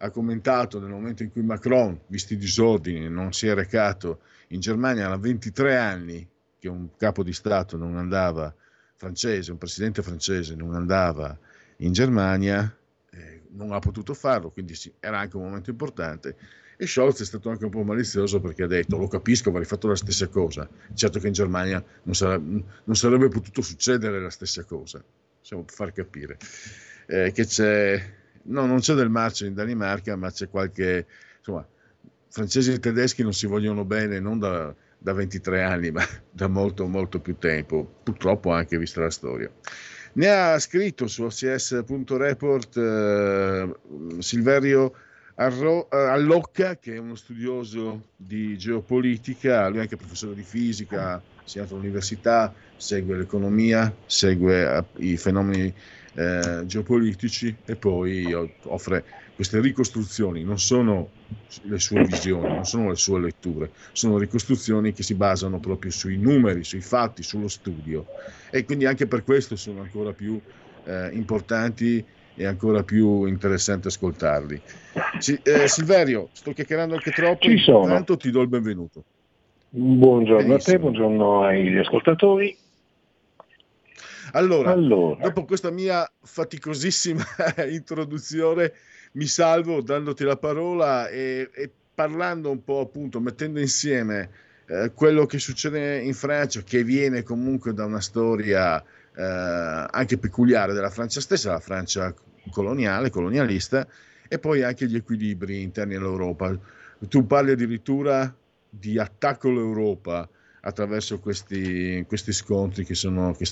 [0.00, 4.60] ha commentato nel momento in cui Macron, visti i disordini, non si è recato in
[4.60, 8.54] Germania a 23 anni che un capo di Stato non andava,
[8.96, 11.36] francese, un presidente francese non andava
[11.78, 12.76] in Germania,
[13.10, 16.36] eh, non ha potuto farlo, quindi sì, era anche un momento importante.
[16.80, 19.88] E Scholz è stato anche un po' malizioso perché ha detto, lo capisco, avrei fatto
[19.88, 20.68] la stessa cosa.
[20.94, 25.02] Certo che in Germania non, sarà, non sarebbe potuto succedere la stessa cosa,
[25.40, 26.38] possiamo far capire.
[27.06, 28.00] Eh, che c'è,
[28.42, 31.04] no, non c'è del marcio in Danimarca, ma c'è qualche,
[31.38, 31.66] insomma,
[32.28, 36.86] francesi e tedeschi non si vogliono bene non da, da 23 anni, ma da molto,
[36.86, 39.50] molto più tempo, purtroppo anche vista la storia.
[40.12, 43.74] Ne ha scritto su OCS.report eh,
[44.20, 44.92] Silverio
[45.40, 51.62] Arro- Allocca, che è uno studioso di geopolitica, lui è anche professore di fisica, sia
[51.62, 55.72] all'università, segue l'economia, segue eh, i fenomeni
[56.14, 58.32] eh, geopolitici e poi
[58.64, 59.04] offre
[59.36, 61.08] queste ricostruzioni, non sono
[61.62, 66.18] le sue visioni, non sono le sue letture, sono ricostruzioni che si basano proprio sui
[66.18, 68.08] numeri, sui fatti, sullo studio.
[68.50, 70.40] E quindi anche per questo sono ancora più
[70.82, 72.04] eh, importanti
[72.38, 74.62] e ancora più interessanti ascoltarli.
[75.18, 77.82] Si, eh, Silverio, sto chiacchierando anche troppo, Ci sono.
[77.82, 79.02] intanto ti do il benvenuto.
[79.70, 80.54] Buongiorno Benissimo.
[80.54, 82.56] a te, buongiorno agli ascoltatori.
[84.32, 87.24] Allora, Allora, dopo questa mia faticosissima
[87.68, 88.72] introduzione,
[89.12, 94.30] mi salvo dandoti la parola e, e parlando un po', appunto, mettendo insieme
[94.66, 100.72] eh, quello che succede in Francia, che viene comunque da una storia eh, anche peculiare
[100.72, 102.14] della Francia stessa, la Francia
[102.50, 103.86] coloniale, colonialista,
[104.28, 106.56] e poi anche gli equilibri interni all'Europa.
[107.08, 108.34] Tu parli addirittura
[108.68, 110.28] di attacco all'Europa
[110.60, 113.46] attraverso questi, questi scontri che, sono, che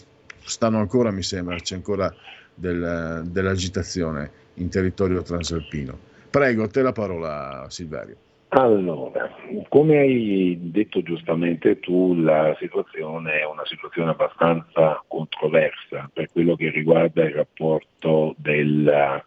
[0.45, 2.15] stanno ancora, mi sembra, c'è ancora
[2.55, 5.99] del- dell'agitazione in territorio transalpino.
[6.29, 8.26] Prego, a te la parola, Silverio.
[8.49, 9.35] Allora,
[9.69, 16.71] come hai detto giustamente tu, la situazione è una situazione abbastanza controversa per quello che
[16.71, 19.25] riguarda il rapporto del,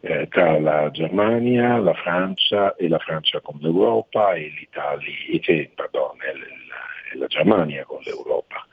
[0.00, 6.16] eh, tra la Germania, la Francia e la Francia con l'Europa e l'Italia, e, pardon,
[6.18, 8.64] l- e la Germania con l'Europa.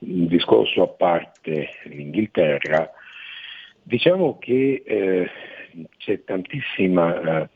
[0.00, 2.90] Un discorso a parte l'Inghilterra,
[3.82, 5.30] diciamo che eh,
[5.96, 7.48] c'è tantissima eh,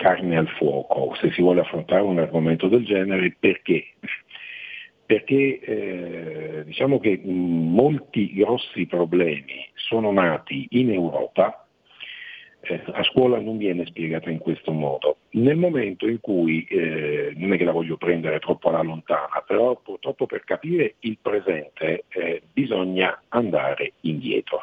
[0.00, 3.84] carne al fuoco se si vuole affrontare un argomento del genere perché?
[5.04, 11.66] Perché eh, diciamo che molti grossi problemi sono nati in Europa,
[12.60, 15.16] eh, a scuola non viene spiegata in questo modo.
[15.32, 19.76] Nel momento in cui, eh, non è che la voglio prendere troppo alla lontana, però
[19.76, 24.60] purtroppo per capire il presente eh, bisogna andare indietro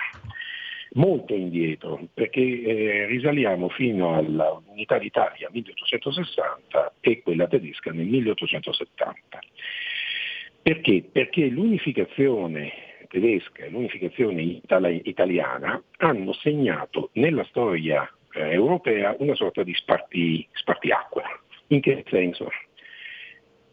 [0.97, 9.39] molto indietro, perché eh, risaliamo fino all'unità d'Italia 1860 e quella tedesca nel 1870.
[10.61, 11.03] Perché?
[11.11, 12.71] Perché l'unificazione
[13.07, 20.45] tedesca e l'unificazione itali- italiana hanno segnato nella storia eh, europea una sorta di sparti,
[20.51, 21.23] spartiacque.
[21.67, 22.49] In che senso?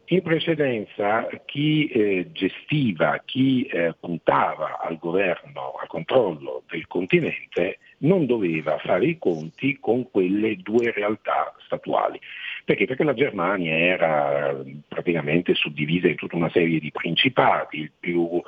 [0.06, 8.26] In precedenza chi eh, gestiva, chi eh, puntava al governo, al controllo del continente, non
[8.26, 12.20] doveva fare i conti con quelle due realtà statuali.
[12.66, 12.84] Perché?
[12.84, 18.42] Perché la Germania era eh, praticamente suddivisa in tutta una serie di principati, più,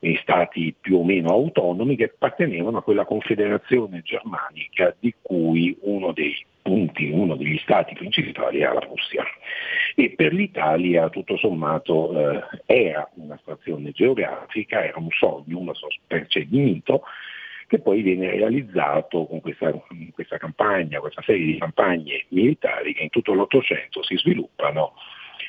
[0.00, 6.12] in stati più o meno autonomi che appartenevano a quella confederazione germanica di cui uno
[6.12, 9.24] dei punti, uno degli stati principali era la Russia.
[9.94, 16.46] E per l'Italia tutto sommato eh, era una stazione geografica, era un sogno, una specie
[16.46, 17.02] di mito
[17.66, 19.72] che poi viene realizzato con questa,
[20.12, 24.94] questa campagna, questa serie di campagne militari che in tutto l'Ottocento si sviluppano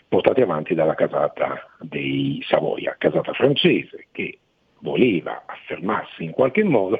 [0.07, 4.37] portate avanti dalla casata dei Savoia, casata francese che
[4.81, 6.99] voleva affermarsi in qualche modo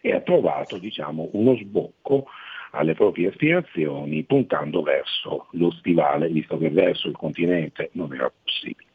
[0.00, 2.26] e ha trovato diciamo, uno sbocco
[2.70, 8.88] alle proprie aspirazioni puntando verso lo stivale, visto che verso il continente non era possibile.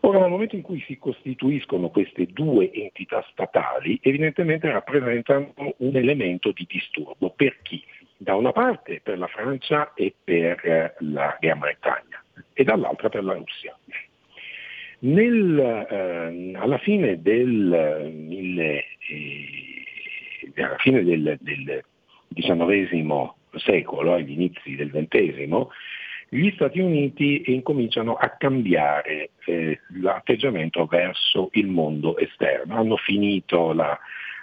[0.00, 6.52] Ora, nel momento in cui si costituiscono queste due entità statali, evidentemente rappresentano un elemento
[6.52, 7.30] di disturbo.
[7.30, 7.84] Per chi?
[8.16, 13.24] Da una parte per la Francia e per eh, la Gran Bretagna e dall'altra per
[13.24, 13.76] la Russia.
[15.00, 21.84] Nel, eh, alla fine del, mille, eh, alla fine del, del
[22.40, 25.66] XIX secolo, agli inizi del XX,
[26.30, 32.74] gli Stati Uniti incominciano a cambiare eh, l'atteggiamento verso il mondo esterno.
[32.76, 33.98] Hanno finito la,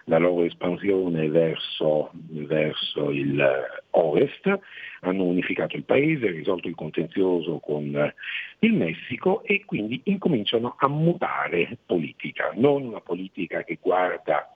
[0.06, 4.60] la loro espansione verso, verso il eh, ovest,
[5.02, 8.16] hanno unificato il paese, risolto il contenzioso con eh,
[8.60, 14.55] il Messico e quindi incominciano a mutare politica, non una politica che guarda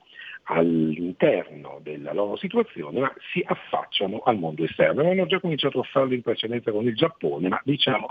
[0.50, 5.08] all'interno della loro situazione, ma si affacciano al mondo esterno.
[5.08, 8.08] Hanno già cominciato a farlo in precedenza con il Giappone, ma diciamo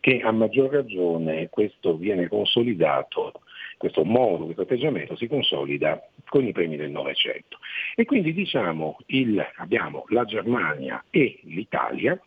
[0.00, 3.32] che a maggior ragione questo viene consolidato,
[3.76, 7.58] questo modo, questo atteggiamento si consolida con i premi del Novecento.
[7.94, 12.18] E quindi diciamo il, abbiamo la Germania e l'Italia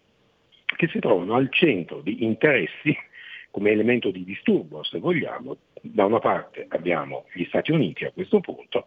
[0.75, 2.95] che si trovano al centro di interessi
[3.51, 5.57] come elemento di disturbo, se vogliamo.
[5.86, 8.86] Da una parte abbiamo gli Stati Uniti a questo punto,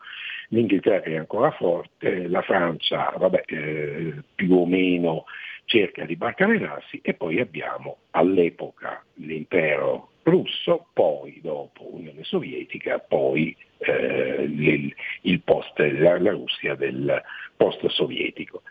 [0.49, 5.27] l'Inghilterra è ancora forte, la Francia vabbè, eh, più o meno
[5.67, 14.47] cerca di barcamenarsi e poi abbiamo all'epoca l'impero russo, poi dopo Unione Sovietica, poi eh,
[14.49, 17.23] il, il post, la, la, Russia del
[17.57, 18.63] post sovietico.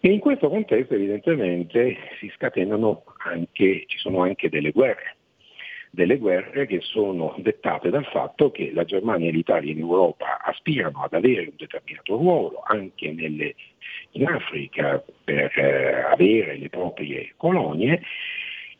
[0.00, 5.16] E in questo contesto evidentemente si scatenano anche, ci sono anche delle guerre,
[5.94, 11.02] delle guerre che sono dettate dal fatto che la Germania e l'Italia in Europa aspirano
[11.02, 13.54] ad avere un determinato ruolo anche nelle,
[14.12, 18.02] in Africa per eh, avere le proprie colonie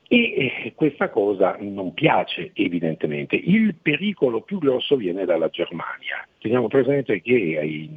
[0.07, 3.37] e questa cosa non piace evidentemente.
[3.37, 6.27] Il pericolo più grosso viene dalla Germania.
[6.39, 7.89] Teniamo presente che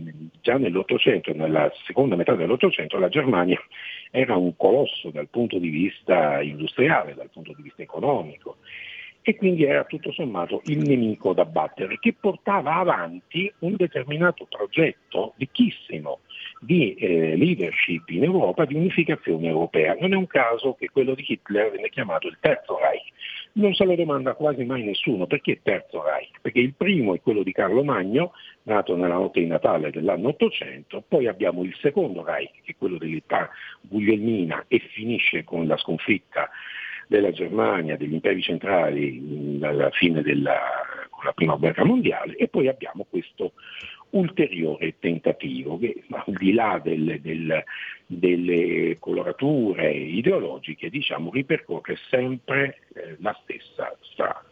[0.41, 3.61] già nell'Ottocento, nella seconda metà dell'Ottocento, la Germania
[4.09, 8.57] era un colosso dal punto di vista industriale, dal punto di vista economico
[9.27, 15.33] e quindi era tutto sommato il nemico da battere, che portava avanti un determinato progetto
[15.35, 16.19] ricchissimo
[16.61, 19.97] di eh, leadership in Europa, di unificazione europea.
[19.99, 23.03] Non è un caso che quello di Hitler venne chiamato il Terzo Reich.
[23.55, 26.39] Non se lo domanda quasi mai nessuno perché Terzo Reich?
[26.39, 28.31] Perché il primo è quello di Carlo Magno,
[28.63, 32.97] nato nella notte di Natale dell'anno 800, poi abbiamo il secondo Reich, che è quello
[32.97, 33.49] dell'età
[33.81, 36.49] guglielmina e finisce con la sconfitta
[37.07, 40.59] della Germania, degli imperi centrali alla fine della
[41.33, 43.53] prima guerra mondiale e poi abbiamo questo
[44.11, 47.65] ulteriore tentativo che al di là delle, delle,
[48.05, 54.45] delle colorature ideologiche diciamo, ripercorre sempre eh, la stessa strada.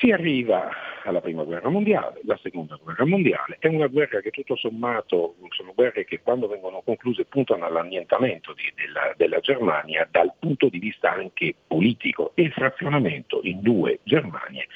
[0.00, 0.70] Si arriva
[1.04, 5.74] alla prima guerra mondiale, la seconda guerra mondiale, è una guerra che tutto sommato sono
[5.74, 11.12] guerre che quando vengono concluse puntano all'annientamento di, della, della, Germania dal punto di vista
[11.12, 12.32] anche politico.
[12.34, 14.68] E il frazionamento in due Germanie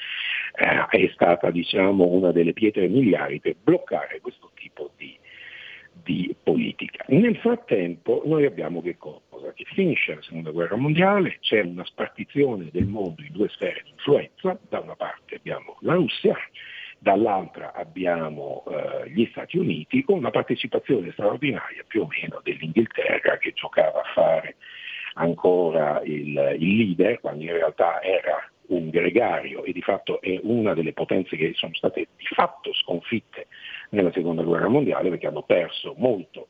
[0.57, 5.17] eh, è stata diciamo, una delle pietre miliari per bloccare questo tipo di,
[6.03, 7.05] di politica.
[7.07, 9.53] Nel frattempo noi abbiamo che cosa?
[9.53, 13.91] Che finisce la seconda guerra mondiale, c'è una spartizione del mondo in due sfere di
[13.91, 16.35] influenza, da una parte abbiamo la Russia,
[16.99, 23.53] dall'altra abbiamo eh, gli Stati Uniti con una partecipazione straordinaria più o meno dell'Inghilterra che
[23.53, 24.55] giocava a fare
[25.15, 30.73] ancora il, il leader quando in realtà era un gregario e di fatto è una
[30.73, 33.47] delle potenze che sono state di fatto sconfitte
[33.89, 36.47] nella seconda guerra mondiale perché hanno perso molto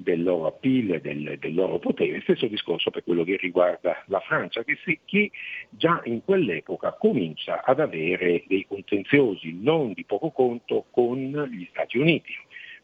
[0.00, 2.20] del loro appeal del, del, loro potere.
[2.20, 5.30] Stesso discorso per quello che riguarda la Francia, che, si, che,
[5.70, 11.18] già in quell'epoca comincia ad avere dei contenziosi non di poco conto con
[11.50, 12.32] gli Stati Uniti.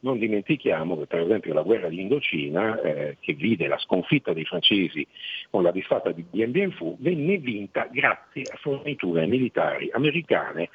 [0.04, 4.44] Non dimentichiamo che per esempio la guerra di Indocina, eh, che vide la sconfitta dei
[4.44, 5.06] francesi
[5.48, 10.68] con la disfatta di Dien Bien Phu, venne vinta grazie a forniture militari americane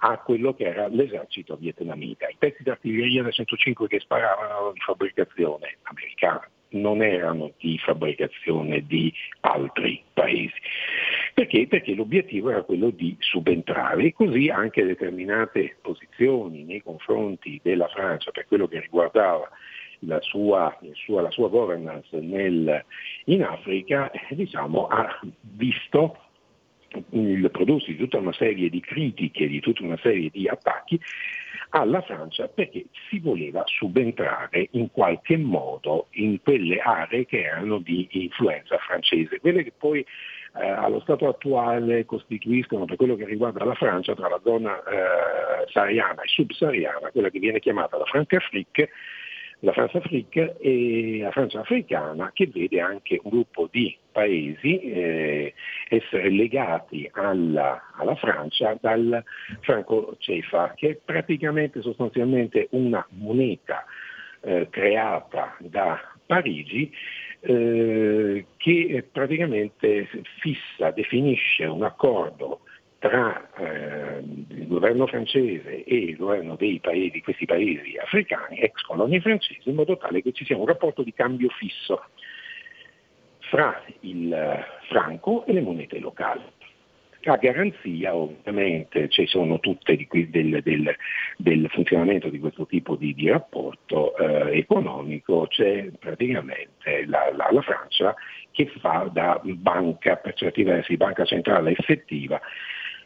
[0.00, 2.28] a quello che era l'esercito vietnamita.
[2.28, 8.84] I pezzi d'artiglieria da 105 che sparavano erano di fabbricazione americana, non erano di fabbricazione
[8.86, 10.52] di altri paesi.
[11.34, 11.66] Perché?
[11.66, 18.30] Perché l'obiettivo era quello di subentrare e così anche determinate posizioni nei confronti della Francia
[18.30, 19.48] per quello che riguardava
[20.00, 22.84] la sua, sua, la sua governance nel,
[23.24, 26.16] in Africa diciamo, ha visto
[27.10, 31.00] il prodursi di tutta una serie di critiche, di tutta una serie di attacchi
[31.70, 38.08] alla Francia perché si voleva subentrare in qualche modo in quelle aree che erano di
[38.12, 40.04] influenza francese, quelle che poi
[40.60, 45.70] eh, allo stato attuale costituiscono per quello che riguarda la Francia tra la zona eh,
[45.70, 48.90] sahariana e subsahariana, quella che viene chiamata la Francafrique,
[49.60, 55.54] la Francia Afrique e la Francia africana che vede anche un gruppo di paesi eh,
[55.88, 59.22] essere legati alla, alla, Francia dal
[59.60, 63.84] franco CEFA, che è praticamente sostanzialmente una moneta
[64.40, 66.92] eh, creata da Parigi
[67.40, 70.08] eh, che praticamente
[70.40, 72.60] fissa, definisce un accordo
[72.98, 79.20] tra eh, il governo francese e il governo paesi, di questi paesi africani, ex colonie
[79.20, 82.02] francesi, in modo tale che ci sia un rapporto di cambio fisso
[83.38, 86.42] fra il franco e le monete locali.
[87.24, 90.94] A garanzia ovviamente ci sono tutte qui, del, del,
[91.36, 97.60] del, funzionamento di questo tipo di, di rapporto eh, economico, c'è praticamente la, la, la
[97.60, 98.14] Francia
[98.50, 102.40] che fa da banca, per certi versi banca centrale effettiva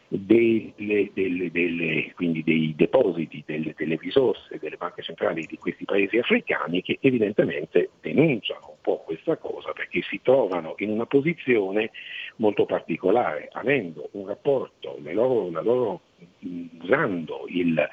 [0.07, 6.17] delle, delle, delle, quindi dei depositi delle, delle, risorse delle banche centrali di questi paesi
[6.17, 11.91] africani che evidentemente denunciano un po' questa cosa perché si trovano in una posizione
[12.37, 16.01] molto particolare, avendo un rapporto, loro, loro,
[16.81, 17.89] usando il,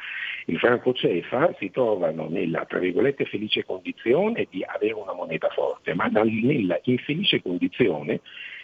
[0.47, 5.95] il franco cefa, si trovano nella tra virgolette felice condizione di avere una moneta forte,
[5.95, 8.21] ma nella infelice condizione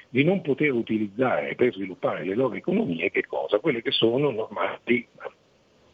[0.09, 3.59] di non poter utilizzare per sviluppare le loro economie che cosa?
[3.59, 5.07] Quelle che sono normali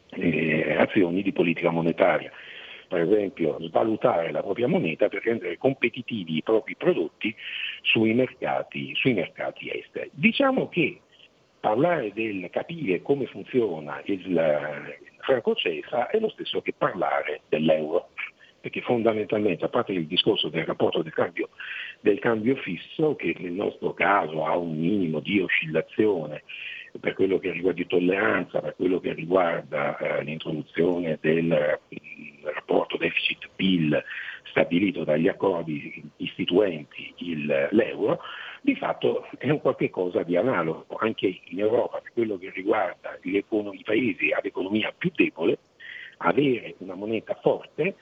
[0.09, 2.31] eh, azioni di politica monetaria.
[2.87, 7.33] Per esempio svalutare la propria moneta per rendere competitivi i propri prodotti
[7.81, 10.11] sui mercati, sui mercati esteri.
[10.13, 10.99] Diciamo che
[11.59, 18.09] parlare del capire come funziona il, franco CEFA è lo stesso che parlare dell'euro
[18.63, 21.49] perché fondamentalmente, a parte il discorso del rapporto del cambio,
[21.99, 26.43] del cambio fisso, che nel nostro caso ha un minimo di oscillazione
[26.97, 32.95] per quello che riguarda di tolleranza, per quello che riguarda eh, l'introduzione del mm, rapporto
[32.95, 34.01] deficit-PIL
[34.45, 38.21] stabilito dagli accordi istituenti il, l'euro,
[38.61, 43.17] di fatto è un qualche cosa di analogo anche in Europa per quello che riguarda
[43.23, 43.43] i
[43.83, 45.57] paesi ad economia più debole,
[46.19, 47.95] avere una moneta forte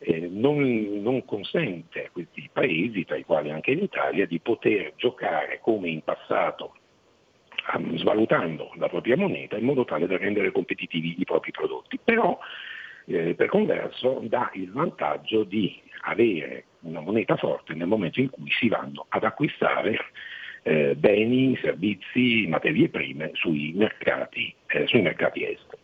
[0.00, 5.60] eh, non, non, consente a questi paesi, tra i quali anche l'Italia, di poter giocare
[5.60, 6.74] come in passato,
[7.74, 11.98] um, svalutando la propria moneta in modo tale da rendere competitivi i propri prodotti.
[12.02, 12.38] Però,
[13.06, 18.50] eh, per converso, dà il vantaggio di avere una moneta forte nel momento in cui
[18.50, 19.98] si vanno ad acquistare
[20.62, 25.80] eh, beni, servizi, materie prime sui mercati, eh, sui mercati esteri.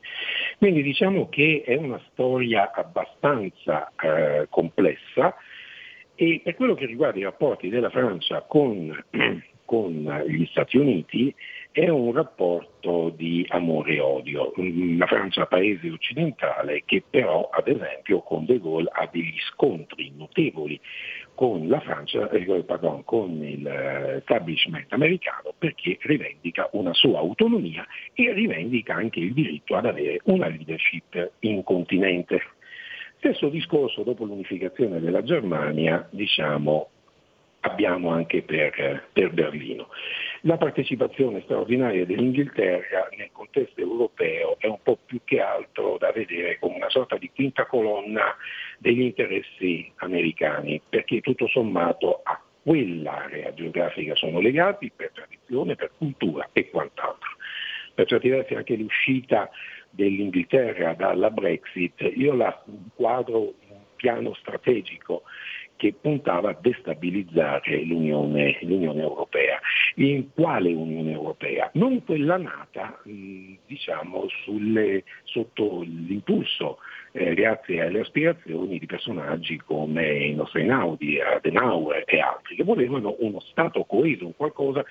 [0.59, 5.35] Quindi diciamo che è una storia abbastanza eh, complessa
[6.15, 9.05] e per quello che riguarda i rapporti della Francia con,
[9.65, 11.35] con gli Stati Uniti
[11.77, 14.51] è un rapporto di amore e odio.
[14.97, 20.81] La Francia paese occidentale che però ad esempio con De Gaulle ha degli scontri notevoli
[21.35, 24.23] con la Francia, eh, pardon, con il eh,
[24.89, 31.33] americano perché rivendica una sua autonomia e rivendica anche il diritto ad avere una leadership
[31.41, 32.41] in continente.
[33.19, 36.89] Stesso discorso dopo l'unificazione della Germania, diciamo,
[37.67, 39.89] abbiamo anche per, per, Berlino.
[40.43, 46.59] La partecipazione straordinaria dell'Inghilterra nel contesto europeo è un po' più che altro da vedere
[46.59, 48.37] come una sorta di quinta colonna
[48.79, 56.49] degli interessi americani, perché tutto sommato a quell'area geografica sono legati per tradizione, per cultura
[56.53, 57.31] e quant'altro.
[57.95, 59.51] Per certi versi anche l'uscita
[59.91, 62.63] dell'Inghilterra dalla Brexit, io la
[62.95, 65.23] quadro in piano strategico
[65.77, 69.61] che puntava a destabilizzare l'Unione, l'Unione, Europea.
[69.97, 71.71] In quale Unione Europea?
[71.75, 76.79] Non quella nata diciamo, sulle, sotto l'impulso
[77.13, 83.17] eh, grazie alle aspirazioni di personaggi come i nostri Einaudi, Adenauer e altri, che volevano
[83.21, 84.85] uno Stato coeso, qualcosa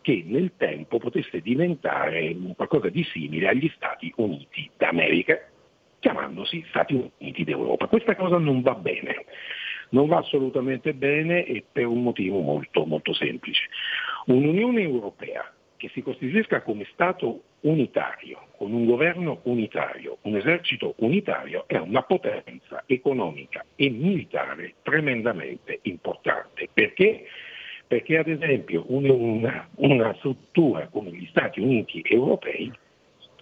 [0.00, 5.40] che nel tempo potesse diventare qualcosa di simile agli Stati Uniti d'America,
[5.98, 7.86] chiamandosi Stati Uniti d'Europa.
[7.86, 9.24] Questa cosa non va bene
[9.92, 13.68] non va assolutamente bene e per un motivo molto, molto semplice.
[14.26, 21.64] Un'Unione Europea che si costituisca come Stato unitario, con un governo unitario, un esercito unitario,
[21.66, 26.68] è una potenza economica e militare tremendamente importante.
[26.72, 27.24] Perché?
[27.86, 32.72] Perché ad esempio una, una struttura come gli Stati Uniti europei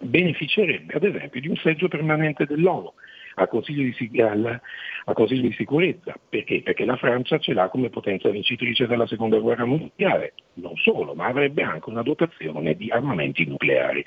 [0.01, 2.91] beneficerebbe ad esempio di un seggio permanente dell'ONU
[3.35, 4.61] al Consiglio di, al,
[5.05, 6.15] al Consiglio di sicurezza.
[6.29, 6.63] Perché?
[6.63, 11.27] Perché la Francia ce l'ha come potenza vincitrice della seconda guerra mondiale, non solo, ma
[11.27, 14.05] avrebbe anche una dotazione di armamenti nucleari.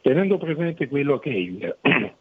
[0.00, 1.76] Tenendo presente quello che è il,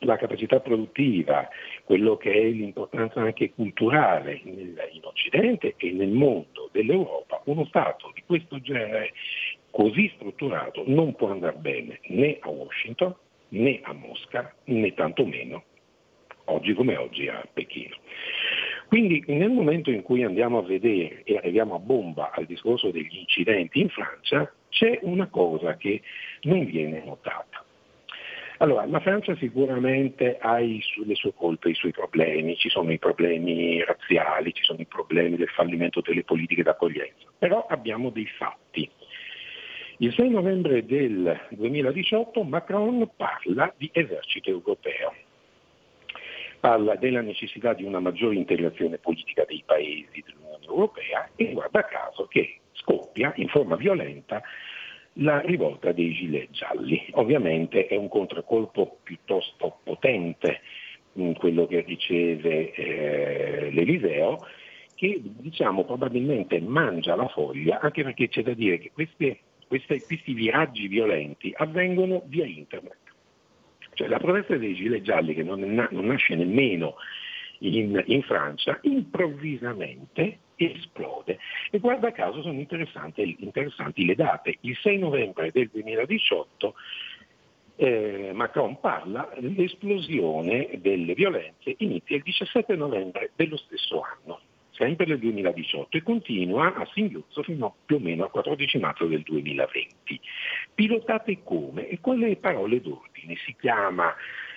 [0.00, 1.48] la capacità produttiva,
[1.84, 8.22] quello che è l'importanza anche culturale in Occidente e nel mondo dell'Europa, uno Stato di
[8.24, 9.12] questo genere
[9.70, 13.14] così strutturato non può andare bene né a Washington
[13.50, 15.64] né a Mosca né tantomeno
[16.50, 17.96] oggi come oggi a Pechino.
[18.88, 23.18] Quindi nel momento in cui andiamo a vedere e arriviamo a bomba al discorso degli
[23.18, 26.00] incidenti in Francia, c'è una cosa che
[26.42, 27.64] non viene notata.
[28.60, 33.84] Allora, la Francia sicuramente ha le sue colpe, i suoi problemi, ci sono i problemi
[33.84, 38.90] razziali, ci sono i problemi del fallimento delle politiche d'accoglienza, però abbiamo dei fatti.
[39.98, 45.14] Il 6 novembre del 2018 Macron parla di esercito europeo,
[46.60, 52.26] parla della necessità di una maggiore integrazione politica dei paesi dell'Unione Europea e guarda caso
[52.26, 54.42] che scoppia in forma violenta
[55.20, 57.06] la rivolta dei gilet gialli.
[57.12, 60.60] Ovviamente è un contraccolpo piuttosto potente
[61.14, 64.46] in quello che riceve eh, l'Eliseo,
[64.94, 70.32] che diciamo probabilmente mangia la foglia, anche perché c'è da dire che queste, queste, questi
[70.32, 73.07] viraggi violenti avvengono via internet.
[73.98, 76.94] Cioè la protesta dei gilet gialli, che non, non nasce nemmeno
[77.58, 81.40] in, in Francia, improvvisamente esplode.
[81.72, 84.58] E guarda caso sono interessanti, interessanti le date.
[84.60, 86.74] Il 6 novembre del 2018
[87.74, 94.40] eh, Macron parla, l'esplosione delle violenze inizia il 17 novembre dello stesso anno,
[94.78, 99.22] sempre del 2018, e continua a singhiozzo fino più o meno al 14 marzo del
[99.22, 100.20] 2020.
[100.74, 101.88] Pilotate come?
[101.88, 104.14] E con le parole d'ordine si chiama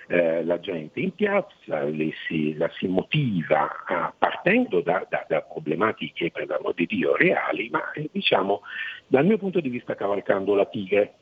[0.07, 1.87] eh, la gente in piazza,
[2.27, 7.69] si, la si motiva a, partendo da, da, da, problematiche per l'amor di Dio reali,
[7.69, 8.61] ma eh, diciamo
[9.07, 11.13] dal mio punto di vista cavalcando la tigre.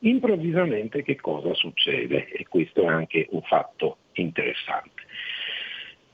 [0.00, 2.28] Improvvisamente che cosa succede?
[2.28, 5.02] E questo è anche un fatto interessante.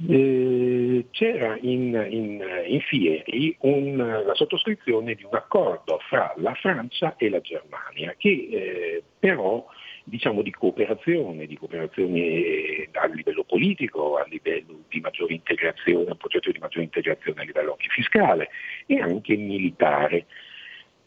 [0.06, 7.16] Eh, c'era in, in, in Fieri un, la sottoscrizione di un accordo fra la Francia
[7.16, 9.66] e la Germania che eh, però
[10.08, 16.50] diciamo, di cooperazione, di cooperazione a livello politico, a livello di maggiore integrazione, un progetto
[16.50, 18.48] di maggiore integrazione a livello anche fiscale
[18.86, 20.26] e anche militare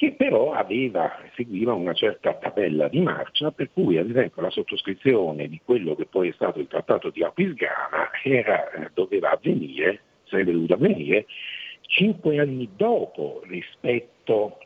[0.01, 5.47] che però aveva, seguiva una certa tabella di marcia per cui ad esempio la sottoscrizione
[5.47, 10.73] di quello che poi è stato il trattato di Aquisgrana eh, doveva avvenire, sarebbe dovuto
[10.73, 11.27] avvenire
[11.81, 14.57] cinque anni dopo rispetto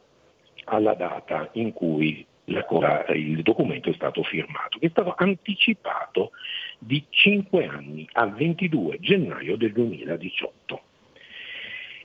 [0.67, 6.31] alla data in cui la, il documento è stato firmato, che è stato anticipato
[6.79, 10.81] di 5 anni al 22 gennaio del 2018.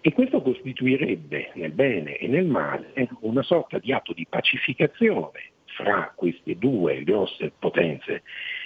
[0.02, 6.12] E questo costituirebbe nel bene e nel male una sorta di atto di pacificazione fra
[6.14, 8.22] queste due grosse potenze,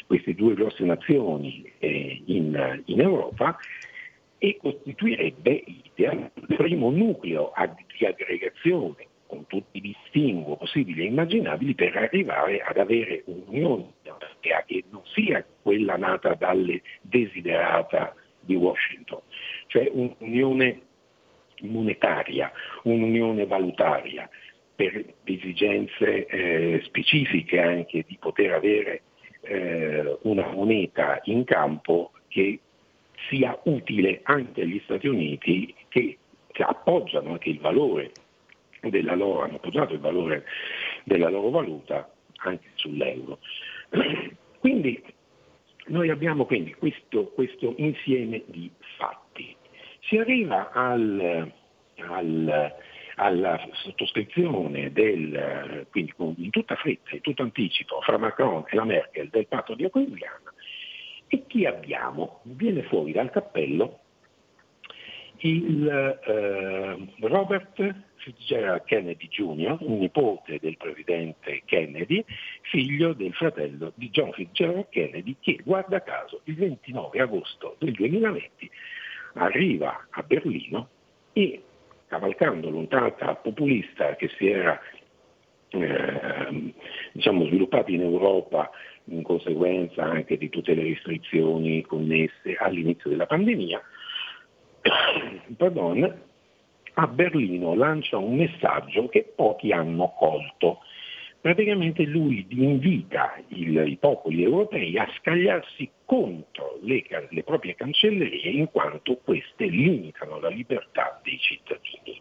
[0.06, 3.58] queste due grosse nazioni eh, in, in Europa
[4.38, 7.52] e costituirebbe il primo nucleo
[7.98, 13.92] di aggregazione con tutti i distinguo possibili e immaginabili per arrivare ad avere un'unione
[14.40, 19.20] che non sia quella nata dalle desiderata di Washington,
[19.66, 20.80] cioè un'unione
[21.62, 22.52] monetaria,
[22.84, 24.28] un'unione valutaria
[24.74, 29.02] per esigenze eh, specifiche anche di poter avere
[29.42, 32.58] eh, una moneta in campo che
[33.28, 36.18] sia utile anche agli Stati Uniti che,
[36.50, 38.12] che appoggiano anche il valore
[38.80, 40.44] della loro, hanno appoggiato il valore
[41.04, 43.38] della loro valuta anche sull'euro.
[44.58, 45.02] Quindi
[45.86, 49.23] noi abbiamo quindi questo, questo insieme di fatti.
[50.06, 51.50] Si arriva al,
[52.08, 52.74] al,
[53.16, 59.28] alla sottoscrizione del, quindi in tutta fretta, in tutto anticipo, fra Macron e la Merkel
[59.28, 60.52] del patto di Aquisgrana
[61.34, 62.40] e chi abbiamo?
[62.42, 64.00] Viene fuori dal cappello
[65.38, 72.24] il eh, Robert Fitzgerald Kennedy Jr., un nipote del presidente Kennedy,
[72.62, 78.70] figlio del fratello di John Fitzgerald Kennedy, che guarda caso il 29 agosto del 2020
[79.34, 80.88] arriva a Berlino
[81.32, 81.62] e
[82.06, 84.80] cavalcando l'ondata populista che si era
[85.68, 86.74] eh,
[87.12, 88.70] diciamo, sviluppata in Europa
[89.06, 93.82] in conseguenza anche di tutte le restrizioni connesse all'inizio della pandemia,
[95.56, 96.22] pardon,
[96.94, 100.78] a Berlino lancia un messaggio che pochi hanno colto.
[101.44, 108.70] Praticamente lui invita il, i popoli europei a scagliarsi contro le, le proprie cancellerie in
[108.70, 112.18] quanto queste limitano la libertà dei cittadini.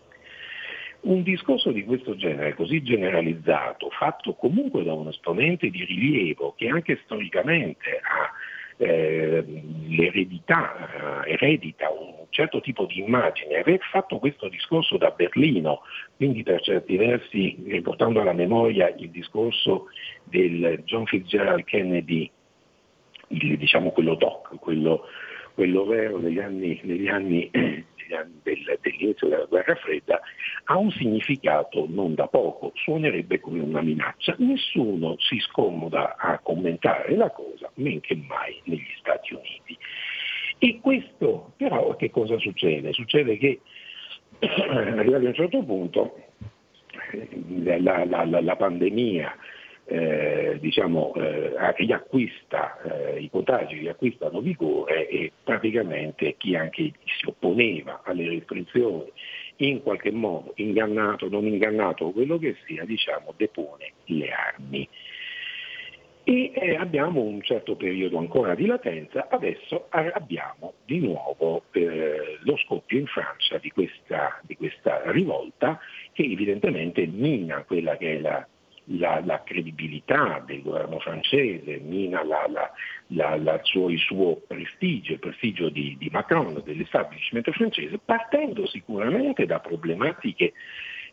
[1.04, 6.68] un discorso di questo genere, così generalizzato, fatto comunque da un esponente di rilievo che
[6.68, 8.30] anche storicamente ha
[8.78, 9.44] eh,
[9.88, 15.82] l'eredità, eh, eredita un certo tipo di immagine, aver fatto questo discorso da Berlino,
[16.16, 19.88] quindi per certi versi riportando alla memoria il discorso
[20.24, 22.30] del John Fitzgerald Kennedy,
[23.28, 25.06] il, diciamo quello doc, quello,
[25.54, 27.50] quello vero degli anni, degli anni
[28.08, 30.22] del, dell'inizio della guerra fredda
[30.66, 34.36] ha un significato non da poco, suonerebbe come una minaccia.
[34.40, 39.78] Nessuno si scomoda a commentare la cosa, men che mai negli Stati Uniti.
[40.60, 42.94] E questo però che cosa succede?
[42.94, 43.60] Succede che
[44.40, 46.16] arrivati a un certo punto
[47.12, 49.36] eh, la, la, la, la pandemia
[49.86, 58.02] eh, diciamo, eh, riacquista, eh, i contagi riacquistano vigore e praticamente chi anche si opponeva
[58.04, 59.12] alle restrizioni
[59.58, 64.88] in qualche modo, ingannato, non ingannato, quello che sia, diciamo, depone le armi.
[66.26, 72.56] E eh, abbiamo un certo periodo ancora di latenza, adesso abbiamo di nuovo eh, lo
[72.58, 75.78] scoppio in Francia di questa, di questa rivolta
[76.14, 78.48] che evidentemente mina quella che è la
[78.86, 82.46] la, la, credibilità del governo francese, mina la,
[83.08, 89.60] la, suo, il suo prestigio, il prestigio di, di Macron, dell'establishment francese, partendo sicuramente da
[89.60, 90.54] problematiche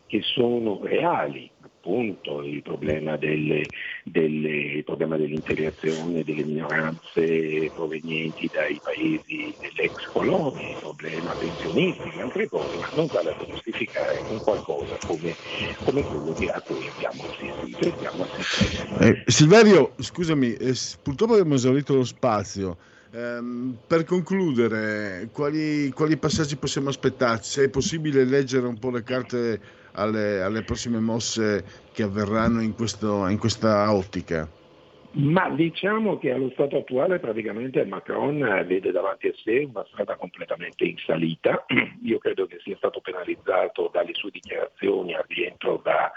[0.05, 1.49] che sono reali,
[1.81, 3.65] appunto il problema, delle,
[4.03, 12.21] delle, il problema dell'integrazione delle minoranze provenienti dai paesi dell'ex colonia, il problema pensionistico e
[12.21, 15.35] altre cose, ma non vale a giustificare un qualcosa come,
[15.83, 17.89] come quello a cui abbiamo assistito.
[17.89, 18.99] Abbiamo assistito.
[18.99, 22.77] Eh, Silverio, scusami, eh, purtroppo abbiamo esaurito lo spazio.
[23.13, 27.49] Um, per concludere, quali, quali, passaggi possiamo aspettarci?
[27.49, 29.59] Se è possibile leggere un po' le carte
[29.93, 31.63] alle, alle prossime mosse
[31.93, 34.47] che avverranno in, questo, in questa ottica?
[35.13, 40.85] Ma diciamo che allo stato attuale praticamente Macron vede davanti a sé una strada completamente
[40.85, 41.65] in salita.
[42.03, 46.13] Io credo che sia stato penalizzato dalle sue dichiarazioni al rientro da,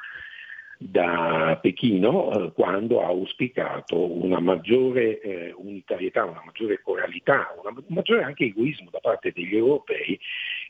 [0.78, 8.22] da Pechino eh, quando ha auspicato una maggiore eh, unitarietà, una maggiore coralità, un maggiore
[8.22, 10.20] anche egoismo da parte degli europei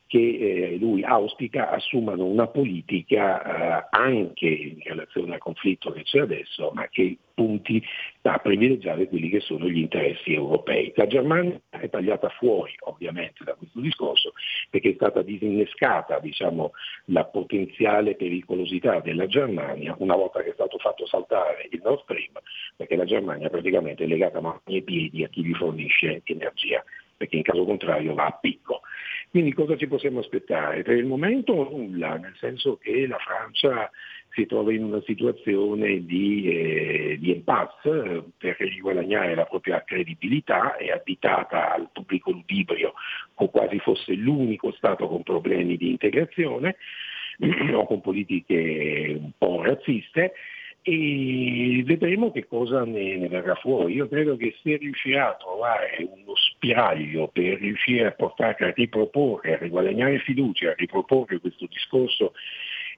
[0.07, 6.21] che eh, lui auspica assumano una politica eh, anche in relazione al conflitto che c'è
[6.21, 7.83] adesso, ma che punti
[8.23, 10.93] a privilegiare quelli che sono gli interessi europei.
[10.95, 14.33] La Germania è tagliata fuori ovviamente da questo discorso
[14.71, 16.73] perché è stata disinnescata diciamo,
[17.07, 22.33] la potenziale pericolosità della Germania una volta che è stato fatto saltare il Nord Stream,
[22.77, 26.85] perché la Germania praticamente è legata a mani e piedi a chi gli fornisce energia,
[27.17, 28.81] perché in caso contrario va a picco.
[29.35, 30.83] Quindi cosa ci possiamo aspettare?
[30.83, 33.91] Per il momento nulla, nel senso che la Francia
[34.31, 40.89] si trova in una situazione di, eh, di impasse per riguadagnare la propria credibilità, è
[40.91, 42.95] additata al pubblico ludibrio
[43.35, 46.77] come quasi fosse l'unico Stato con problemi di integrazione
[47.75, 50.35] o con politiche un po' razziste
[50.87, 53.95] e vedremo che cosa ne, ne, verrà fuori.
[53.95, 59.55] Io credo che se riuscirà a trovare uno spiraglio per riuscire a portare a riproporre,
[59.55, 62.35] a riguadagnare fiducia, a riproporre questo discorso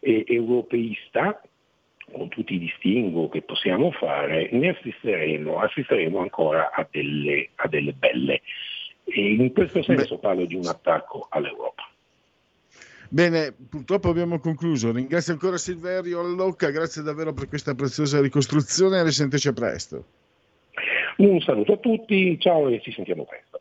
[0.00, 1.40] eh, europeista,
[2.10, 7.92] con tutti i distinguo che possiamo fare, ne assisteremo, assisteremo ancora a delle, a delle
[7.92, 8.42] belle.
[9.04, 11.88] E in questo senso parlo di un attacco all'Europa.
[13.08, 14.92] Bene, purtroppo abbiamo concluso.
[14.92, 20.04] Ringrazio ancora Silverio Allocca, grazie davvero per questa preziosa ricostruzione e risentirci presto.
[21.18, 23.60] Un saluto a tutti, ciao e ci sentiamo presto.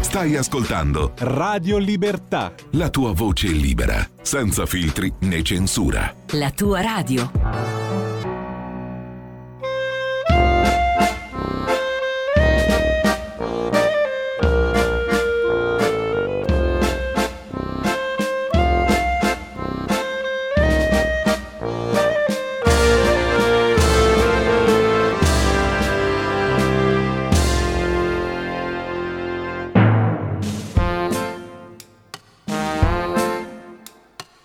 [0.00, 2.54] Stai ascoltando Radio Libertà.
[2.72, 6.14] La tua voce libera, senza filtri né censura.
[6.34, 7.73] La tua radio.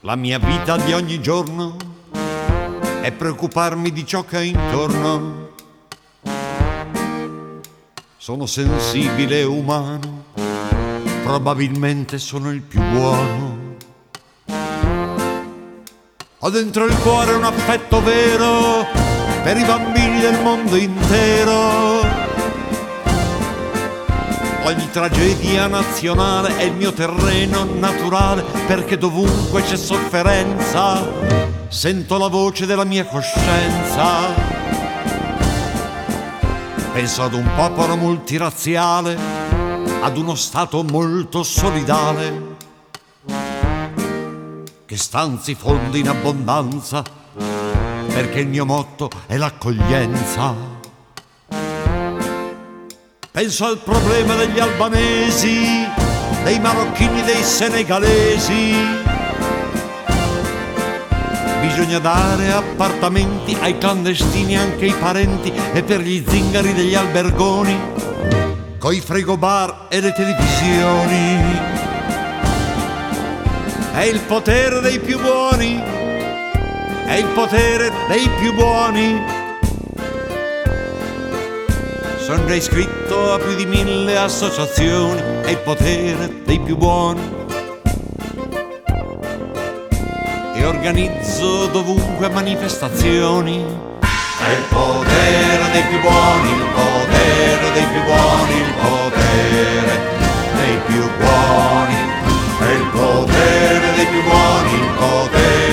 [0.10, 1.76] La mia vita di ogni giorno
[3.00, 5.52] è preoccuparmi di ciò che ho intorno.
[8.18, 10.24] Sono sensibile e umano,
[11.22, 13.76] probabilmente sono il più buono.
[16.40, 18.88] Ho dentro il cuore un affetto vero
[19.44, 21.99] per i bambini del mondo intero.
[24.70, 31.08] Ogni tragedia nazionale è il mio terreno naturale perché dovunque c'è sofferenza
[31.70, 34.32] sento la voce della mia coscienza.
[36.94, 39.18] Penso ad un popolo multirazziale,
[40.02, 42.58] ad uno Stato molto solidale
[44.86, 47.04] che stanzi fondi in abbondanza
[48.08, 50.79] perché il mio motto è l'accoglienza.
[53.40, 55.88] Penso al problema degli albanesi,
[56.44, 58.76] dei marocchini, dei senegalesi.
[61.62, 67.80] Bisogna dare appartamenti ai clandestini, anche ai parenti e per gli zingari degli albergoni,
[68.78, 71.60] coi frigobar e le televisioni.
[73.94, 75.82] È il potere dei più buoni,
[77.06, 79.39] è il potere dei più buoni
[82.30, 87.22] sono iscritto a più di mille associazioni, è il potere dei più buoni.
[90.54, 93.66] E organizzo dovunque manifestazioni.
[94.02, 100.00] È il potere dei più buoni, il potere dei più buoni, il potere
[100.54, 101.96] dei più buoni.
[102.60, 105.69] È il potere dei più buoni, il potere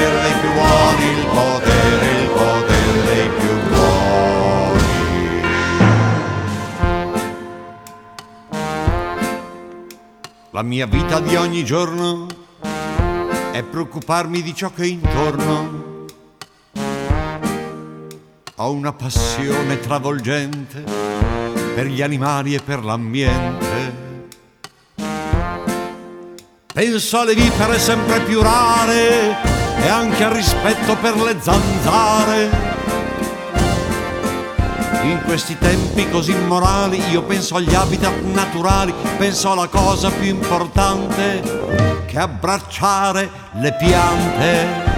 [10.57, 12.27] La mia vita di ogni giorno
[13.53, 16.07] è preoccuparmi di ciò che è intorno.
[18.55, 20.83] Ho una passione travolgente
[21.75, 23.95] per gli animali e per l'ambiente.
[26.73, 29.37] Penso alle vipere sempre più rare
[29.77, 32.66] e anche al rispetto per le zanzare.
[35.07, 42.03] In questi tempi così immorali io penso agli habitat naturali, penso alla cosa più importante
[42.07, 44.95] che abbracciare le piante.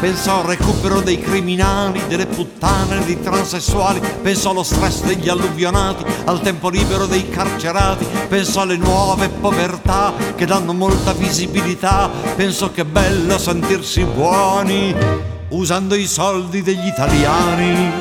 [0.00, 6.40] Penso al recupero dei criminali, delle puttane, dei transessuali, penso allo stress degli alluvionati, al
[6.40, 12.84] tempo libero dei carcerati, penso alle nuove povertà che danno molta visibilità, penso che è
[12.84, 17.92] bello sentirsi buoni usando i soldi degli italiani.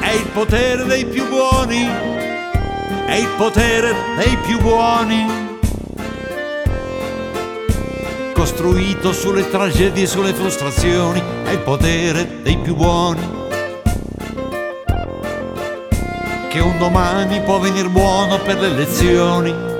[0.00, 1.88] È il potere dei più buoni,
[3.06, 5.40] è il potere dei più buoni.
[8.32, 13.40] Costruito sulle tragedie e sulle frustrazioni, è il potere dei più buoni.
[16.48, 19.71] Che un domani può venir buono per le elezioni.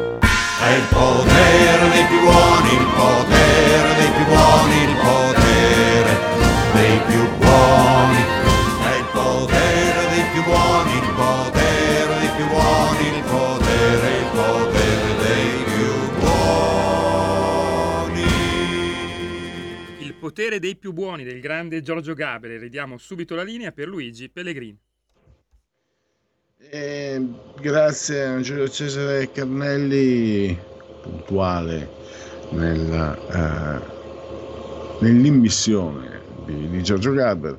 [0.62, 6.12] È il potere dei più buoni, il potere dei più buoni, il potere
[6.72, 8.20] dei più buoni.
[8.80, 15.16] È il potere dei più buoni, il potere dei più buoni, il potere, il potere
[15.18, 15.90] dei più
[16.20, 16.62] buoni.
[19.98, 22.60] Il potere dei più buoni del grande Giorgio Gabriele.
[22.60, 24.78] Ridiamo subito la linea per Luigi Pellegrini.
[26.74, 27.20] Eh,
[27.60, 30.58] grazie a Giulio Cesare Carnelli,
[31.00, 31.92] puntuale
[32.48, 33.92] nella, eh,
[34.98, 37.58] nell'immissione di, di Giorgio Gaber,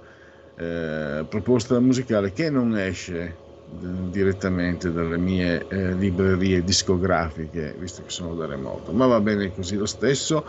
[0.56, 8.10] eh, proposta musicale che non esce eh, direttamente dalle mie eh, librerie discografiche, visto che
[8.10, 10.44] sono da remoto, ma va bene così lo stesso.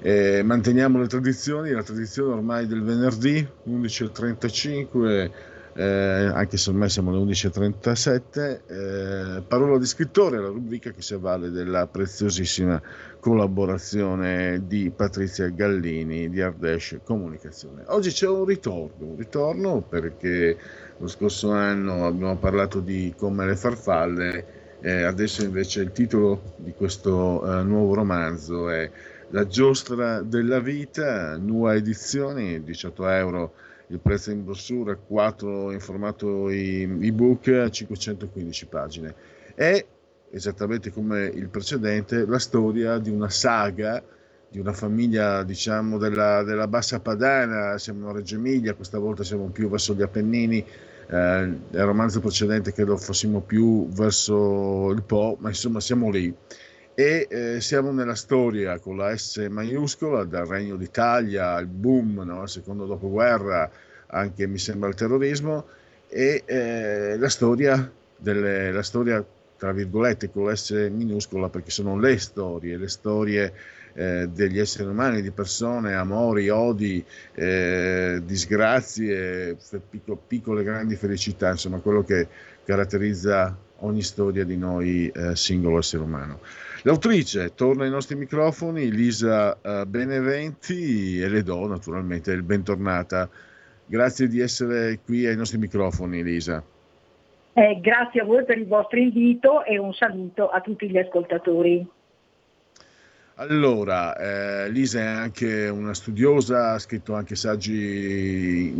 [0.00, 5.32] Eh, manteniamo le tradizioni, la tradizione ormai del venerdì 11.35
[5.78, 11.14] eh, anche se ormai siamo alle 11.37, eh, parola di scrittore, la rubrica che si
[11.14, 12.82] avvale della preziosissima
[13.20, 17.84] collaborazione di Patrizia Gallini di Ardesh Comunicazione.
[17.86, 20.56] Oggi c'è un ritorno, un ritorno perché
[20.96, 24.46] lo scorso anno abbiamo parlato di Come le farfalle,
[24.80, 28.90] eh, adesso invece il titolo di questo eh, nuovo romanzo è
[29.30, 33.52] La giostra della vita, nuova edizione, 18 euro
[33.88, 39.14] il prezzo in brossura, 4 in formato ebook, 515 pagine.
[39.54, 39.84] È
[40.30, 44.02] esattamente come il precedente la storia di una saga
[44.50, 49.48] di una famiglia diciamo della, della bassa padana, siamo a Reggio Emilia, questa volta siamo
[49.48, 50.66] più verso gli Appennini, eh,
[51.10, 56.34] nel romanzo precedente credo fossimo più verso il Po, ma insomma siamo lì
[56.98, 62.40] e eh, siamo nella storia con la S maiuscola dal Regno d'Italia al boom, no?
[62.40, 63.70] al secondo dopoguerra,
[64.06, 65.64] anche mi sembra il terrorismo,
[66.08, 69.24] e eh, la storia, delle, la storia
[69.56, 73.52] tra virgolette con la S minuscola perché sono le storie, le storie
[73.92, 79.56] eh, degli esseri umani, di persone, amori, odi, eh, disgrazie,
[79.88, 82.26] piccole, piccole grandi felicità, insomma quello che
[82.64, 86.40] caratterizza ogni storia di noi eh, singolo essere umano.
[86.82, 93.28] L'autrice torna ai nostri microfoni, Lisa uh, Beneventi, e le do naturalmente il bentornata.
[93.84, 96.62] Grazie di essere qui ai nostri microfoni, Lisa.
[97.54, 101.84] Eh, grazie a voi per il vostro invito e un saluto a tutti gli ascoltatori.
[103.40, 108.72] Allora, eh, Lisa è anche una studiosa, ha scritto anche saggi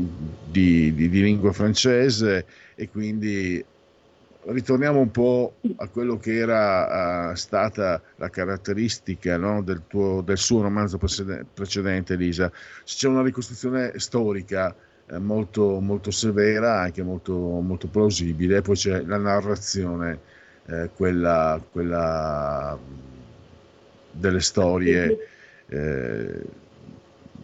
[0.51, 2.44] di, di, di lingua francese
[2.74, 3.64] e quindi
[4.53, 10.38] ritorniamo un po' a quello che era uh, stata la caratteristica no, del, tuo, del,
[10.38, 12.51] suo romanzo precedente, Lisa.
[12.84, 14.74] C'è una ricostruzione storica
[15.07, 20.18] eh, molto, molto, severa, anche molto, molto, plausibile, poi c'è la narrazione,
[20.66, 22.78] eh, quella, quella,
[24.11, 25.18] delle storie
[25.66, 26.42] eh,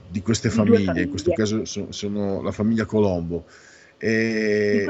[0.08, 3.44] di queste famiglie, in questo caso sono, sono la famiglia Colombo.
[3.98, 4.84] E,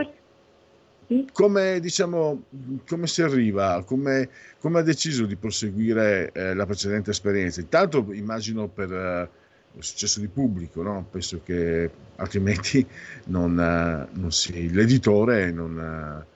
[1.32, 2.44] come, diciamo,
[2.86, 7.60] come si arriva, come, come, ha deciso di proseguire eh, la precedente esperienza?
[7.60, 9.28] Intanto immagino per eh,
[9.76, 11.06] il successo di pubblico, no?
[11.10, 12.86] penso che altrimenti
[13.26, 16.26] non, eh, non si, l'editore non, eh,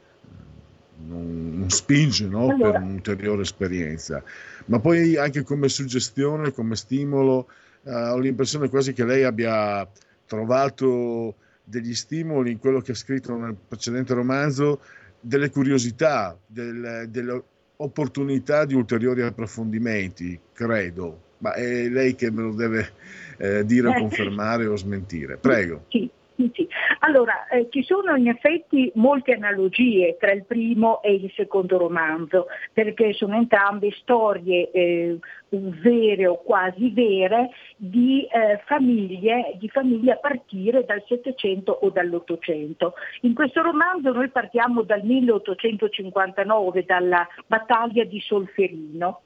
[1.07, 2.51] non, non spinge no?
[2.51, 2.73] allora.
[2.73, 4.23] per un'ulteriore esperienza,
[4.67, 7.49] ma poi anche come suggestione, come stimolo,
[7.85, 9.89] eh, ho l'impressione quasi che lei abbia
[10.27, 11.37] trovato
[11.69, 14.81] degli stimoli in quello che ha scritto nel precedente romanzo,
[15.21, 17.43] delle curiosità, del, delle
[17.77, 21.27] opportunità di ulteriori approfondimenti, credo.
[21.39, 22.93] Ma è lei che me lo deve
[23.37, 25.37] eh, dire o eh, confermare o smentire.
[25.37, 25.85] Prego.
[25.89, 26.11] Sì,
[26.55, 26.69] sì.
[27.01, 32.47] Allora, eh, ci sono in effetti molte analogie tra il primo e il secondo romanzo,
[32.73, 35.19] perché sono entrambe storie eh,
[35.49, 42.95] vere o quasi vere di eh, famiglie, di famiglie a partire dal Settecento o dall'Ottocento.
[43.23, 49.23] In questo romanzo noi partiamo dal 1859, dalla battaglia di Solferino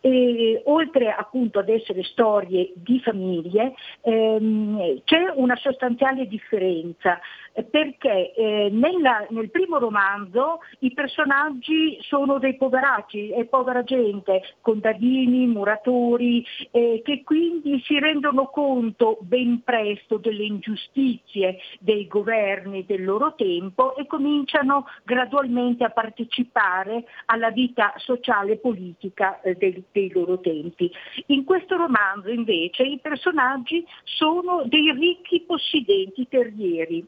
[0.00, 7.18] e oltre appunto ad essere storie di famiglie ehm, c'è una sostanziale differenza
[7.52, 14.42] eh, perché eh, nella, nel primo romanzo i personaggi sono dei poveracci, è povera gente,
[14.60, 23.04] contadini, muratori, eh, che quindi si rendono conto ben presto delle ingiustizie dei governi del
[23.04, 29.56] loro tempo e cominciano gradualmente a partecipare alla vita sociale e politica eh,
[29.92, 30.90] dei, dei loro tempi.
[31.26, 37.04] In questo romanzo invece i personaggi sono dei ricchi possidenti terrieri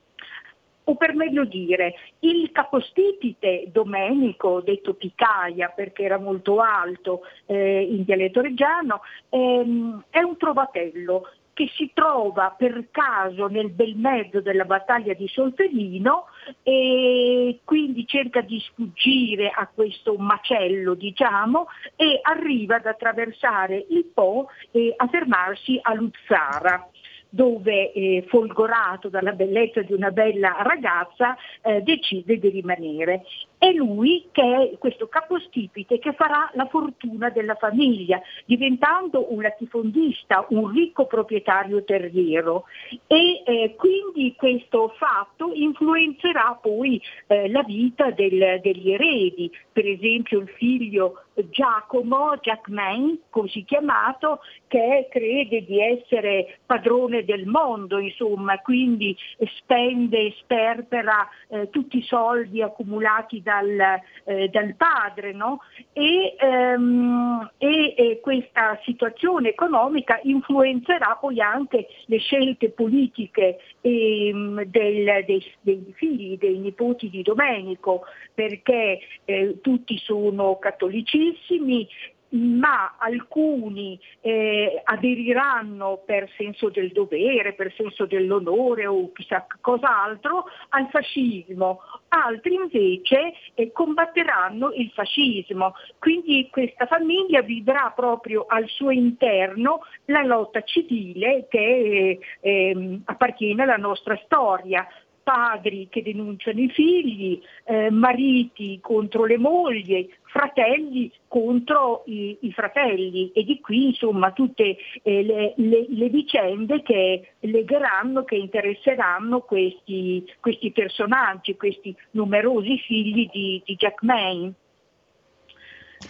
[0.84, 8.02] o per meglio dire, il capostipite Domenico, detto Picaia perché era molto alto eh, in
[8.02, 14.64] dialetto reggiano, ehm, è un trovatello che si trova per caso nel bel mezzo della
[14.64, 16.26] battaglia di Solferino
[16.62, 24.48] e quindi cerca di sfuggire a questo macello, diciamo, e arriva ad attraversare il Po
[24.70, 26.88] e a fermarsi a Luzzara
[27.34, 33.24] dove eh, folgorato dalla bellezza di una bella ragazza eh, decide di rimanere.
[33.62, 40.46] È lui che è questo capostipite che farà la fortuna della famiglia, diventando un latifondista,
[40.48, 42.64] un ricco proprietario terriero.
[43.06, 50.40] E eh, quindi questo fatto influenzerà poi eh, la vita del, degli eredi, per esempio
[50.40, 59.16] il figlio Giacomo, Jackman, così chiamato, che crede di essere padrone del mondo, insomma, quindi
[59.56, 65.60] spende e sperpera eh, tutti i soldi accumulati dal, eh, dal padre, no?
[65.92, 75.24] e, ehm, e, e, questa situazione economica influenzerà poi anche le scelte politiche ehm, del,
[75.26, 78.02] dei, dei, figli, dei nipoti di Domenico,
[78.34, 81.88] perché eh, tutti sono cattolicissimi
[82.32, 90.88] ma alcuni eh, aderiranno per senso del dovere, per senso dell'onore o chissà cos'altro al
[90.90, 95.74] fascismo, altri invece eh, combatteranno il fascismo.
[95.98, 103.76] Quindi questa famiglia vivrà proprio al suo interno la lotta civile che eh, appartiene alla
[103.76, 104.86] nostra storia
[105.22, 113.30] padri che denunciano i figli, eh, mariti contro le mogli, fratelli contro i, i, fratelli
[113.32, 120.24] e di qui insomma tutte eh, le, le, le, vicende che legheranno, che interesseranno questi,
[120.40, 124.52] questi personaggi, questi numerosi figli di, di Jack May.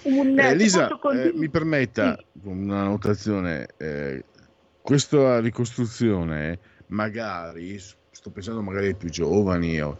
[0.04, 2.48] Un, Eh, se Lisa, posso condividere- eh, mi permetta Sì.
[2.48, 3.66] una notazione.
[3.78, 4.24] eh,
[4.80, 6.58] questa ricostruzione,
[6.88, 7.78] magari,
[8.22, 9.98] sto pensando magari ai più giovani, o-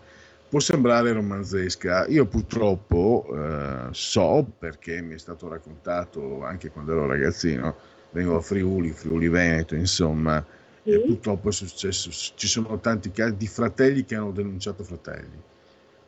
[0.49, 2.07] può sembrare romanzesca.
[2.07, 7.75] Io purtroppo eh, so, perché mi è stato raccontato anche quando ero ragazzino,
[8.13, 10.45] vengo da Friuli, Friuli Veneto, insomma,
[10.85, 15.43] e purtroppo è successo, ci sono tanti casi di fratelli che hanno denunciato fratelli,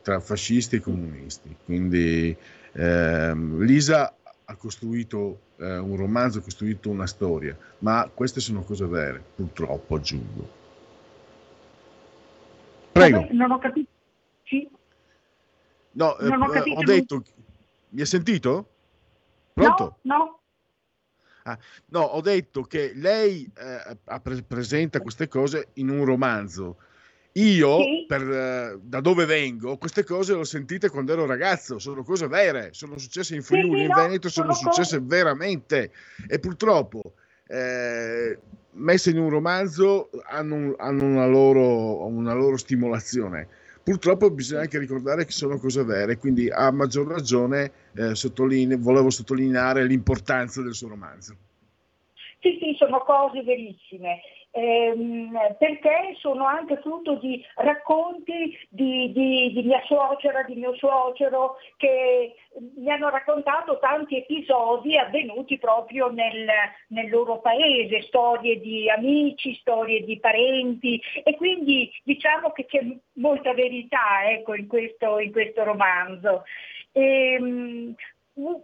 [0.01, 1.53] tra fascisti e comunisti.
[1.65, 2.33] Quindi
[2.73, 8.85] ehm, Lisa ha costruito eh, un romanzo, ha costruito una storia, ma queste sono cose
[8.85, 10.54] vere, purtroppo aggiungo.
[12.95, 13.27] Prego.
[13.31, 13.89] Non ho capito.
[14.43, 14.69] Sì.
[15.91, 17.23] No, eh, Non ho eh, capito ho detto,
[17.89, 18.69] mi ha sentito?
[19.53, 19.97] Pronto?
[20.03, 20.39] No, no.
[21.43, 26.77] Ah, no, ho detto che lei eh, pre- presenta queste cose in un romanzo.
[27.33, 28.05] Io, Sì.
[28.07, 32.27] per, eh, da dove vengo, queste cose le ho sentite quando ero ragazzo, sono cose
[32.27, 35.91] vere, sono successe in Sì, Friuli, sì, in no, Veneto, sono sono successe veramente
[36.29, 37.15] e purtroppo
[37.47, 38.37] eh,
[38.71, 43.47] messe in un romanzo hanno, hanno una, loro, una loro stimolazione.
[43.83, 49.11] Purtroppo bisogna anche ricordare che sono cose vere, quindi a maggior ragione eh, sottoline- volevo
[49.11, 51.35] sottolineare l'importanza del suo romanzo.
[52.39, 54.21] Sì, sì, sono cose verissime,
[54.55, 61.57] ehm, perché sono anche frutto di racconti di, di- di mia suocera, di mio suocero,
[61.75, 62.33] che
[62.77, 66.47] mi hanno raccontato tanti episodi avvenuti proprio nel,
[66.87, 72.79] nel loro paese, storie di amici, storie di parenti e quindi diciamo che c'è
[73.13, 76.43] molta verità ecco, in, questo, in questo romanzo.
[76.93, 77.93] Ehm,
[78.35, 78.63] u-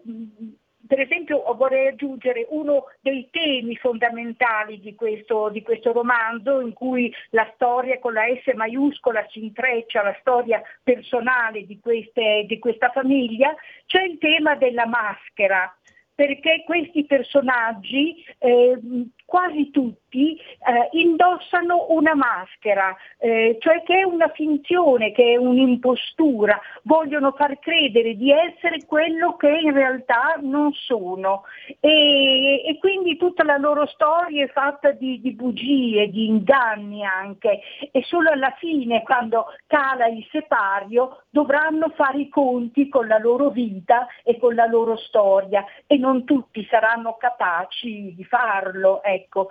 [0.87, 7.13] per esempio vorrei aggiungere uno dei temi fondamentali di questo, di questo romanzo in cui
[7.29, 12.89] la storia con la S maiuscola si intreccia, la storia personale di, queste- di questa
[12.89, 13.53] famiglia,
[13.85, 15.73] c'è il tema della maschera
[16.13, 18.77] perché questi personaggi, eh,
[19.25, 26.59] quasi tutti, eh, indossano una maschera, eh, cioè che è una finzione, che è un'impostura,
[26.83, 31.43] vogliono far credere di essere quello che in realtà non sono.
[31.79, 37.61] E, e quindi tutta la loro storia è fatta di, di bugie, di inganni anche,
[37.91, 43.49] e solo alla fine, quando cala il separio, dovranno fare i conti con la loro
[43.49, 49.01] vita e con la loro storia e non tutti saranno capaci di farlo.
[49.03, 49.49] Ecco.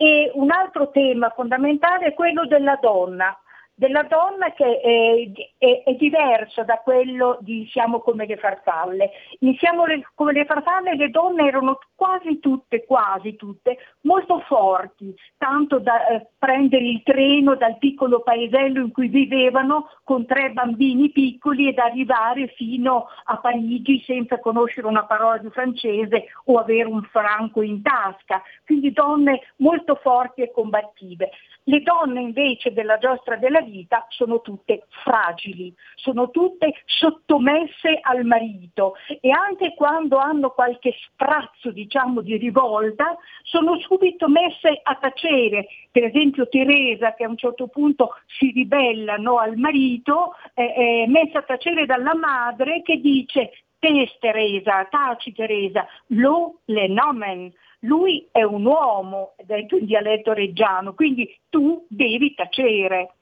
[0.00, 3.36] E un altro tema fondamentale è quello della donna
[3.78, 9.10] della donna che è, è- è diverso da quello di Siamo come le farfalle.
[9.40, 15.14] In Siamo le- come le farfalle le donne erano quasi tutte, quasi tutte, molto forti,
[15.36, 21.10] tanto da eh, prendere il treno dal piccolo paesello in cui vivevano con tre bambini
[21.10, 27.02] piccoli ed arrivare fino a Parigi senza conoscere una parola di francese o avere un
[27.04, 28.42] franco in tasca.
[28.64, 31.30] Quindi donne molto forti e combattive.
[31.68, 38.94] Le donne invece della giostra della vita sono tutte fragili, sono tutte sottomesse al marito
[39.20, 45.66] e anche quando hanno qualche sprazzo diciamo di rivolta sono subito messe a tacere.
[45.90, 51.06] Per esempio Teresa che a un certo punto si ribella no, al marito eh, è
[51.06, 58.26] messa a tacere dalla madre che dice Tes Teresa, taci Teresa, lo le nomen, lui
[58.30, 63.12] è un uomo, detto in dialetto reggiano, quindi tu devi tacere.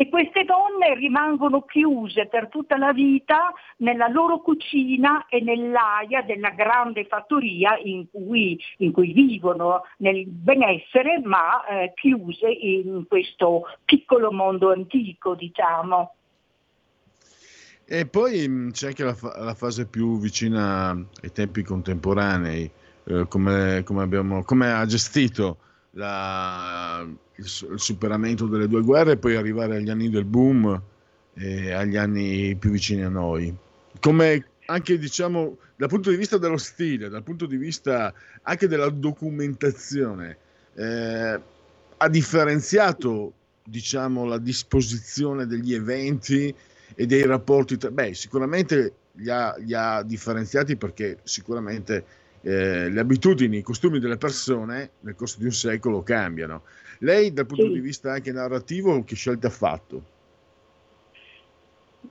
[0.00, 6.48] E queste donne rimangono chiuse per tutta la vita nella loro cucina e nell'aia della
[6.50, 14.32] grande fattoria in cui, in cui vivono nel benessere, ma eh, chiuse in questo piccolo
[14.32, 16.14] mondo antico, diciamo.
[17.84, 22.70] E poi mh, c'è anche la, la fase più vicina ai tempi contemporanei,
[23.04, 25.58] eh, come, come abbiamo, come ha gestito
[25.92, 30.80] la- il, su- il superamento delle due guerre e poi arrivare agli anni del boom
[31.34, 33.54] e agli anni più vicini a noi.
[34.00, 38.12] Come anche diciamo dal punto di vista dello stile, dal punto di vista
[38.42, 40.36] anche della documentazione,
[40.74, 41.40] eh,
[41.96, 43.32] ha differenziato
[43.64, 46.54] diciamo la disposizione degli eventi
[46.94, 47.76] e dei rapporti.
[47.76, 52.04] tra- Beh, sicuramente li ha, li ha differenziati perché sicuramente
[52.42, 56.62] eh, le abitudini, i costumi delle persone nel corso di un secolo cambiano.
[57.00, 57.72] Lei, dal punto Sì.
[57.72, 60.02] di vista anche narrativo, che scelte ha fatto?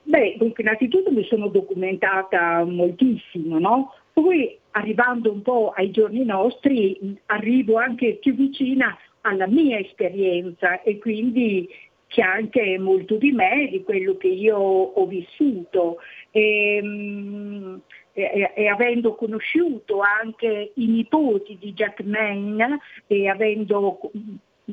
[0.02, 3.94] Beh, dunque innanzitutto mi sono documentata moltissimo, no?
[4.12, 10.98] Poi arrivando un po' ai giorni nostri arrivo anche più vicina alla mia esperienza e
[10.98, 11.68] quindi
[12.08, 15.98] c'è anche molto di me, di quello che io ho vissuto.
[16.32, 17.80] Ehm,
[18.12, 24.00] e, e, avendo conosciuto anche i nipoti di Jack Maine e avendo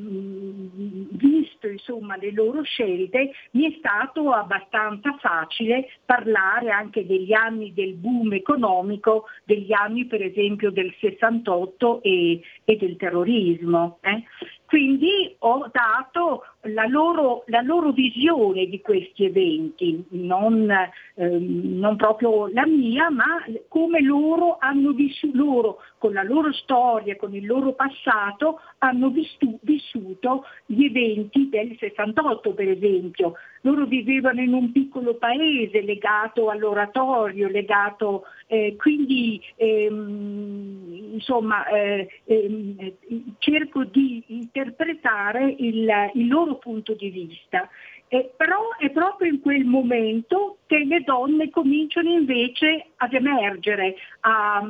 [0.00, 7.94] visto insomma le loro scelte mi è stato abbastanza facile parlare anche degli anni del
[7.94, 13.98] boom economico, degli anni per esempio del 68 e, e del terrorismo.
[14.02, 14.22] Eh?
[14.66, 20.68] Quindi ho dato la loro, la loro, visione di questi eventi, non,
[21.14, 27.16] ehm, non, proprio la mia, ma come loro hanno vissuto, loro con la loro storia,
[27.16, 33.34] con il loro passato, hanno vissu- vissuto gli eventi del 68 per esempio.
[33.62, 42.92] Loro vivevano in un piccolo paese legato all'oratorio, legato eh, quindi ehm, insomma eh, ehm,
[43.38, 47.68] cerco di interpretare il, il loro punto di vista.
[48.10, 54.66] Eh, però è proprio in quel momento che le donne cominciano invece ad emergere, a,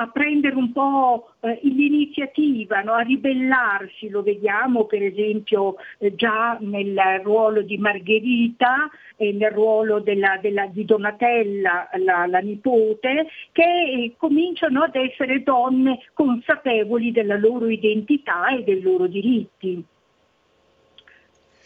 [0.00, 2.92] a prendere un po' eh, l'iniziativa, no?
[2.92, 9.98] a ribellarsi, lo vediamo per esempio eh, già nel ruolo di Margherita e nel ruolo
[9.98, 17.36] della, della, di Donatella, la, la nipote, che eh, cominciano ad essere donne consapevoli della
[17.36, 19.84] loro identità e dei loro diritti.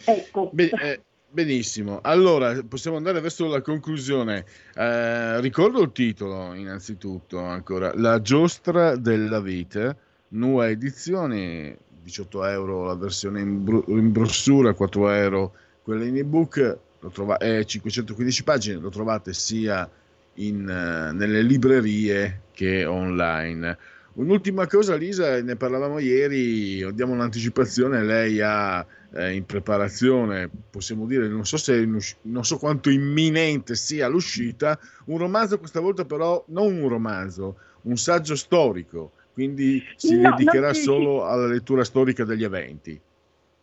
[0.04, 0.50] Ecco.
[0.52, 4.44] Beh, eh, benissimo, allora possiamo andare verso la conclusione.
[4.74, 9.96] Eh, ricordo il titolo innanzitutto ancora, La giostra della vita,
[10.28, 15.52] nuova edizione, 18 euro la versione in, br- in brossura, 4 euro
[15.82, 19.88] quella in ebook, lo trova- è 515 pagine, lo trovate sia
[20.34, 23.76] in, uh, nelle librerie che online.
[24.14, 28.84] Un'ultima cosa, Lisa, ne parlavamo ieri, diamo un'anticipazione, lei ha
[29.14, 35.18] eh, in preparazione, possiamo dire, non so, se, non so quanto imminente sia l'uscita, un
[35.18, 40.82] romanzo questa volta però non un romanzo, un saggio storico, quindi si no, dedicherà sì,
[40.82, 43.00] solo alla lettura storica degli eventi.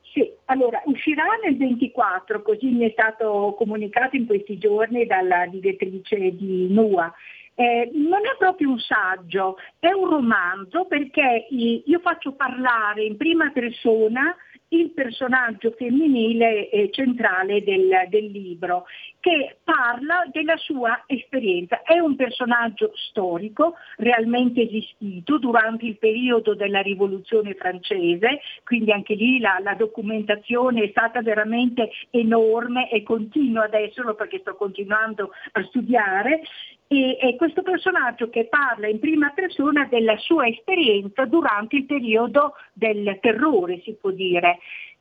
[0.02, 6.36] Sì, allora uscirà nel 24, così mi è stato comunicato in questi giorni dalla direttrice
[6.36, 7.14] di NUA.
[7.60, 13.52] Eh, non è proprio un saggio, è un romanzo perché io faccio parlare in prima
[13.52, 14.34] persona
[14.70, 18.86] il personaggio femminile eh, centrale del, del, libro,
[19.20, 21.82] che parla della sua esperienza.
[21.82, 29.40] È un personaggio storico, realmente esistito durante il periodo della rivoluzione francese, quindi anche lì
[29.40, 35.64] la, la documentazione è stata veramente enorme e continua ad esserlo perché sto continuando a
[35.64, 36.42] studiare
[36.92, 42.56] e è questo personaggio che parla in prima persona della sua esperienza durante il periodo
[42.74, 44.58] del terrore, si può dire.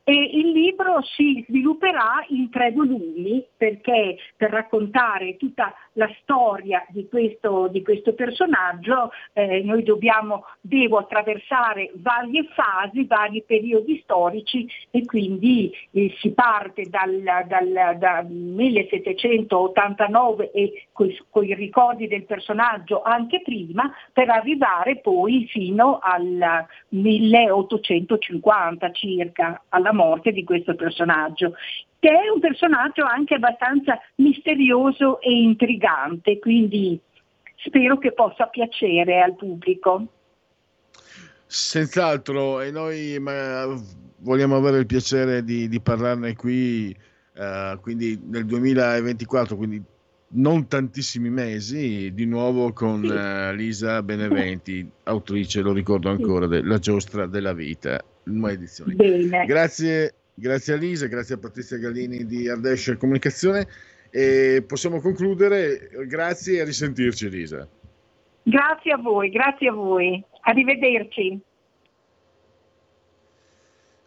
[0.08, 7.06] E il libro si svilupperà in tre volumi perché per raccontare tutta la storia di
[7.06, 15.04] questo, di questo personaggio eh, noi dobbiamo, devo attraversare varie fasi, vari periodi storici e
[15.04, 21.12] quindi eh, si parte dal, dal, dal 1789 e con
[21.44, 30.30] i ricordi del personaggio anche prima per arrivare poi fino al 1850 circa, alla morte
[30.30, 31.54] di questo personaggio,
[31.98, 36.98] che è un personaggio anche abbastanza misterioso e intrigante, quindi
[37.56, 40.06] spero che possa piacere al pubblico.
[41.44, 43.20] Senz'altro, e noi
[44.18, 46.94] vogliamo avere il piacere di, di parlarne qui,
[47.34, 49.82] uh, quindi nel 2024, quindi
[50.30, 53.10] non tantissimi mesi, di nuovo con sì.
[53.10, 57.98] uh, Lisa Beneventi, autrice, lo ricordo ancora, della Giostra della Vita,
[58.32, 58.94] nuova edizione.
[58.94, 59.46] Bene.
[59.46, 63.66] Grazie, grazie a Lisa, grazie a Patrizia Gallini di Ardescia Comunicazione
[64.10, 65.90] e possiamo concludere.
[66.06, 67.68] Grazie e a risentirci Lisa.
[68.42, 70.24] Grazie a voi, grazie a voi.
[70.42, 71.40] Arrivederci.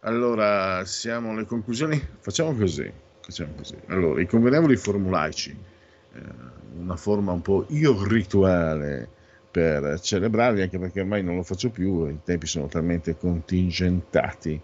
[0.00, 2.00] Allora, siamo alle conclusioni.
[2.18, 2.90] Facciamo così.
[3.20, 3.76] Facciamo così.
[3.86, 5.56] Allora, i convenevoli formulaici,
[6.14, 6.20] eh,
[6.76, 9.08] una forma un po' irrituale
[9.52, 14.58] per celebrarli, anche perché ormai non lo faccio più, i tempi sono talmente contingentati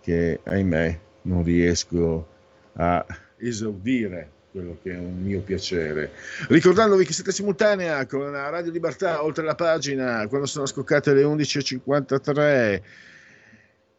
[0.00, 2.26] che, ahimè, non riesco
[2.74, 3.06] a
[3.38, 6.10] esaudire quello che è un mio piacere.
[6.48, 12.82] Ricordandovi che siete simultanea con Radio Libertà, oltre la pagina, quando sono scoccate le 11.53.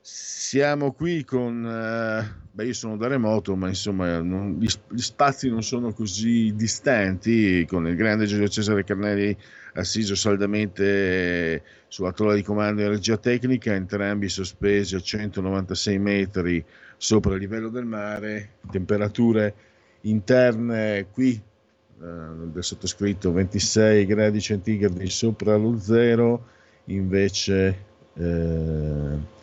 [0.07, 1.63] Siamo qui con...
[1.63, 6.53] Uh, beh, io sono da remoto, ma insomma non, gli, gli, spazi non sono così
[6.53, 9.35] distanti, con il grande Giulio Cesare Carnelli
[9.73, 16.63] assiso saldamente sulla tolla di comando in regia tecnica, entrambi sospesi a 196 metri
[16.97, 19.55] sopra il livello del mare, temperature
[20.01, 21.41] interne qui eh,
[21.97, 26.45] del sottoscritto 26 gradi centigradi sopra lo zero,
[26.85, 29.33] invece eh,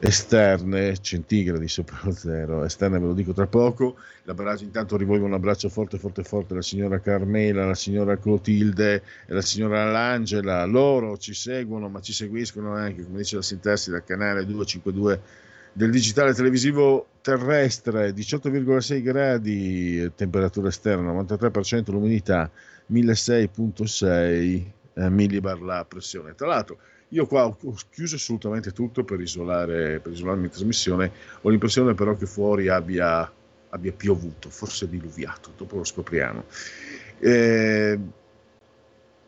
[0.00, 3.96] esterne centigradi sopra lo zero, esterne ve lo dico tra poco.
[4.24, 8.94] L'abbraccio, intanto rivolgo un abbraccio forte, forte, forte alla signora Carmela, alla signora Clotilde
[9.26, 10.64] e alla signora Langela.
[10.64, 15.20] Loro ci seguono, ma ci seguiscono anche, come dice la sintassi, dal canale 252
[15.72, 22.50] del digitale televisivo terrestre, 18,6 gradi, temperatura esterna, 93% l'umidità,
[22.90, 24.64] 1600.6
[24.94, 26.34] eh, millibar la pressione.
[26.34, 26.78] Tra l'altro,
[27.10, 27.56] io qua ho
[27.90, 32.68] chiuso assolutamente tutto per isolare, per isolare la mia trasmissione, ho l'impressione però che fuori
[32.68, 33.30] abbia,
[33.70, 36.44] abbia piovuto, forse diluviato, dopo lo scopriamo.
[37.18, 37.98] Eh,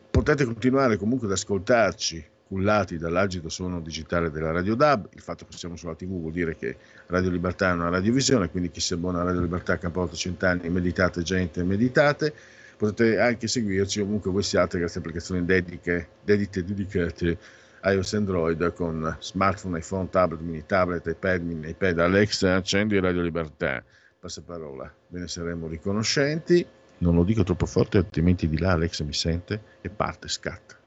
[0.09, 5.57] potete continuare comunque ad ascoltarci cullati dall'agito suono digitale della Radio DAB, il fatto che
[5.57, 6.77] siamo sulla TV vuol dire che
[7.07, 11.21] Radio Libertà è una radiovisione, quindi chi si abbona a Radio Libertà Campotta Cent'anni, meditate
[11.21, 12.33] gente, meditate,
[12.77, 17.37] potete anche seguirci ovunque voi siate grazie a applicazioni dediche, dedite, dedicate
[17.83, 23.83] iOS Android con smartphone, iPhone, tablet, mini tablet, iPad, mini iPad, Alexa, accendi Radio Libertà.
[24.19, 26.65] Passaparola, ve ne saremo riconoscenti.
[26.99, 30.77] Non lo dico troppo forte, altrimenti di là Alexa mi sente e parte, scatta.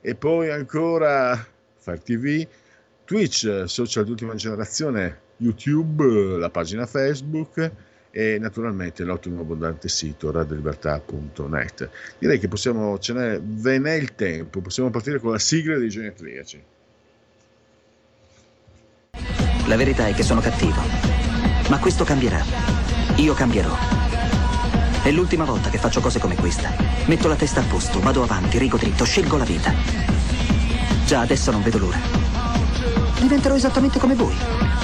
[0.00, 1.36] E poi ancora
[1.76, 2.46] Fire TV,
[3.04, 7.70] Twitch, social di ultima generazione, YouTube, la pagina Facebook
[8.16, 11.90] e naturalmente l'ottimo abbondante sito radiolibertà.net.
[12.16, 15.88] Direi che possiamo, ce n'è, ve n'è il tempo, possiamo partire con la sigla dei
[15.88, 16.62] genetriaci.
[19.66, 20.80] La verità è che sono cattivo,
[21.68, 22.40] ma questo cambierà.
[23.16, 23.74] Io cambierò.
[25.02, 26.70] È l'ultima volta che faccio cose come questa.
[27.06, 29.72] Metto la testa a posto, vado avanti, rigo dritto, scelgo la vita.
[31.04, 31.98] Già adesso non vedo l'ora.
[33.18, 34.83] Diventerò esattamente come voi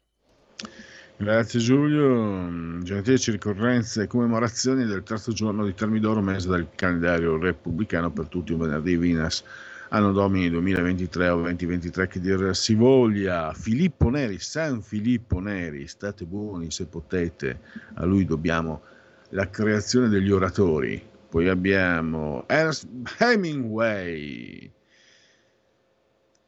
[1.21, 2.81] Grazie Giulio.
[2.81, 8.53] Gentili ricorrenze e commemorazioni del terzo giorno di Termidoro, mese del calendario repubblicano per tutti
[8.53, 9.43] un venerdì Vinas,
[9.89, 13.53] anno domini 2023 o 2023 che dir si voglia.
[13.53, 17.59] Filippo Neri, San Filippo Neri, state buoni se potete,
[17.93, 18.81] a lui dobbiamo
[19.29, 20.99] la creazione degli oratori.
[21.29, 22.87] Poi abbiamo Ernst
[23.19, 24.71] Hemingway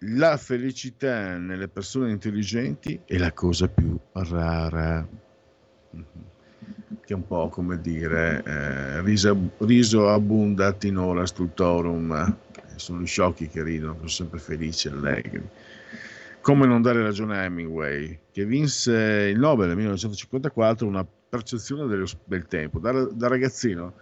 [0.05, 5.07] la felicità nelle persone intelligenti è la cosa più rara,
[5.89, 12.37] che è un po' come dire eh, riso, riso abundat in ora stultorum,
[12.75, 15.41] sono gli sciocchi che ridono, sono sempre felici e allegri.
[16.41, 22.05] Come non dare ragione a Hemingway, che vinse il Nobel nel 1954, una percezione dello,
[22.25, 22.79] del tempo.
[22.79, 23.93] Da, da ragazzino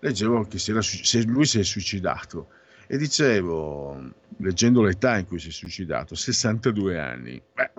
[0.00, 0.80] leggevo che si era,
[1.26, 2.48] lui si è suicidato
[2.92, 4.02] e dicevo,
[4.38, 7.70] leggendo l'età in cui si è suicidato, 62 anni, beh,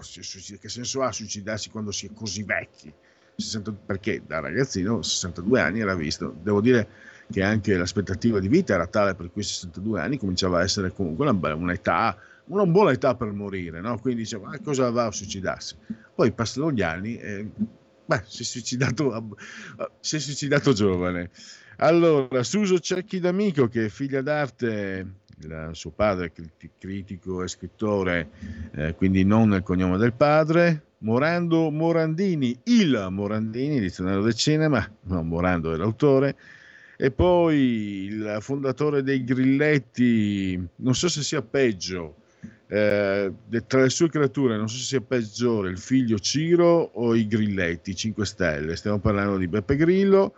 [0.57, 2.93] che senso ha suicidarsi quando si è così vecchi?
[3.35, 6.87] 60, perché da ragazzino 62 anni era visto, devo dire
[7.29, 11.27] che anche l'aspettativa di vita era tale per cui 62 anni cominciava a essere comunque
[11.27, 13.99] una, un'età, una buona età per morire, no?
[13.99, 15.75] quindi dicevo, ma cosa va a suicidarsi?
[16.15, 17.49] Poi passano gli anni e
[18.05, 19.35] beh, si è suicidato,
[19.99, 21.31] si è suicidato giovane.
[21.77, 25.05] Allora, Suso Cecchi d'Amico, che è figlia d'arte,
[25.43, 28.29] il suo padre è critico e scrittore,
[28.75, 30.85] eh, quindi non nel cognome del padre.
[30.99, 36.35] Morando Morandini, il Morandini, dizionario del cinema, no, Morando è l'autore.
[36.95, 42.17] E poi il fondatore dei Grilletti, non so se sia peggio,
[42.67, 43.33] eh,
[43.65, 47.95] tra le sue creature, non so se sia peggiore il figlio Ciro o i Grilletti,
[47.95, 48.75] 5 Stelle.
[48.75, 50.35] Stiamo parlando di Beppe Grillo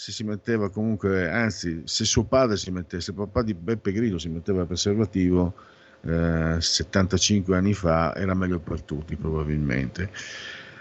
[0.00, 4.16] se si metteva comunque, anzi, se suo padre si metteva, se papà di Beppe Grillo
[4.16, 5.52] si metteva preservativo
[6.06, 10.10] eh, 75 anni fa, era meglio per tutti probabilmente.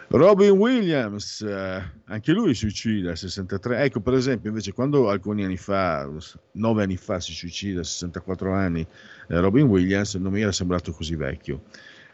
[0.07, 3.81] Robin Williams, eh, anche lui suicida a 63.
[3.83, 6.09] Ecco, per esempio, invece, quando alcuni anni fa,
[6.53, 8.87] 9 anni fa, si suicida a 64 anni,
[9.27, 11.63] eh, Robin Williams non mi era sembrato così vecchio.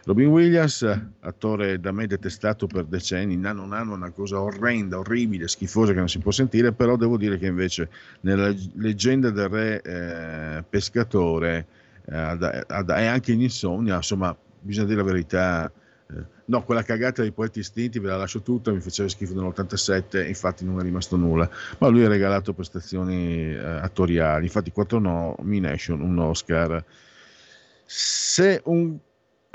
[0.06, 0.84] Robin Williams,
[1.22, 5.98] attore da me detestato per decenni, Nano Nano è una cosa orrenda, orribile, schifosa che
[5.98, 7.90] non si può sentire, però devo dire che invece
[8.22, 11.66] nella leggenda del re eh, pescatore
[12.06, 12.38] eh,
[12.70, 15.72] e anche in Insomnia, insomma, bisogna dire la verità,
[16.08, 20.28] Eh, no, quella cagata dei poeti istinti ve la lascio tutta, mi faceva schifo nell'87,
[20.28, 21.50] infatti non è rimasto nulla.
[21.80, 26.84] Ma lui ha regalato prestazioni eh, attoriali, infatti quattro nomination, un Oscar.
[27.86, 29.00] Se un...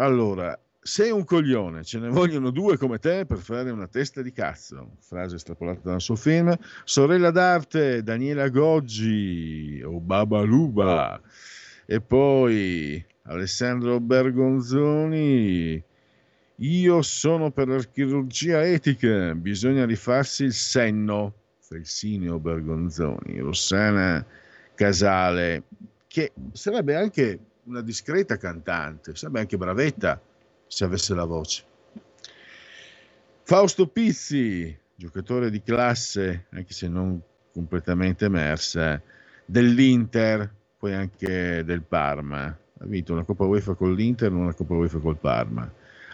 [0.01, 4.32] Allora, sei un coglione, ce ne vogliono due come te per fare una testa di
[4.32, 4.93] cazzo.
[4.98, 6.56] Frase estrapolata dal suo film.
[6.85, 11.20] Sorella d'arte, Daniela Goggi o Baba Luba.
[11.85, 15.85] E poi Alessandro Bergonzoni.
[16.56, 21.35] Io sono per la chirurgia etica, bisogna rifarsi il senno.
[21.59, 23.39] Felsinio Bergonzoni.
[23.39, 24.24] Rossana
[24.74, 25.64] Casale,
[26.06, 27.39] che sarebbe anche
[27.71, 30.21] una discreta cantante, sarebbe anche bravetta
[30.67, 31.65] se avesse la voce.
[33.43, 37.21] Fausto Pizzi, giocatore di classe, anche se non
[37.53, 39.01] completamente emersa,
[39.45, 42.47] dell'Inter, poi anche del Parma.
[42.47, 45.71] Ha vinto una Coppa UEFA con l'Inter e una Coppa UEFA col Parma.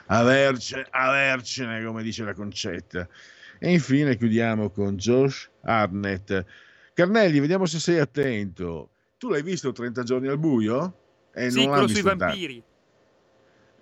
[0.07, 3.09] Avercene, avercene, come dice la concetta.
[3.59, 6.45] E infine chiudiamo con Josh Arnett.
[6.95, 8.91] Carnelli, vediamo se sei attento.
[9.19, 11.06] Tu l'hai visto 30 giorni al buio?
[11.39, 12.63] E sì, quello sui vampiri.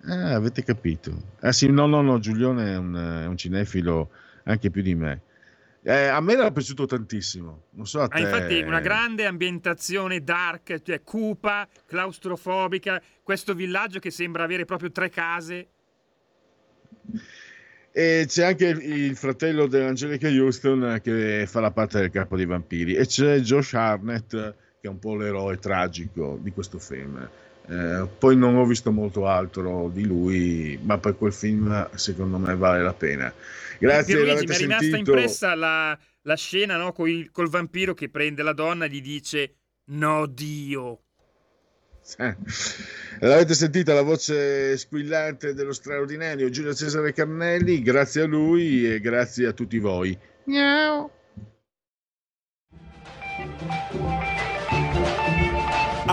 [0.07, 1.35] Ah, avete capito.
[1.39, 4.09] Ah sì, no, no, no, Giulione è un, è un cinefilo
[4.43, 5.21] anche più di me.
[5.81, 7.67] Eh, a me era piaciuto tantissimo.
[7.71, 8.17] Non so a te.
[8.17, 13.01] Ah, infatti, una grande ambientazione dark, cioè cupa, claustrofobica.
[13.23, 15.67] Questo villaggio che sembra avere proprio tre case.
[17.91, 22.95] E c'è anche il fratello dell'Angelica Houston che fa la parte del capo dei vampiri.
[22.95, 27.29] E c'è Josh Arnett, che è un po' l'eroe tragico di questo film.
[27.67, 32.55] Eh, poi non ho visto molto altro di lui, ma per quel film secondo me
[32.55, 33.33] vale la pena.
[33.79, 34.15] Grazie.
[34.15, 35.11] Pierluigi, mi è rimasta sentito...
[35.11, 39.55] impressa la, la scena no, col, col, vampiro che prende la donna e gli dice
[39.85, 40.99] no Dio.
[42.17, 42.35] Eh.
[43.21, 49.47] L'avete sentita la voce squillante dello straordinario Giulio Cesare Carnelli, grazie a lui e grazie
[49.47, 50.15] a tutti voi.
[50.43, 51.09] Miau.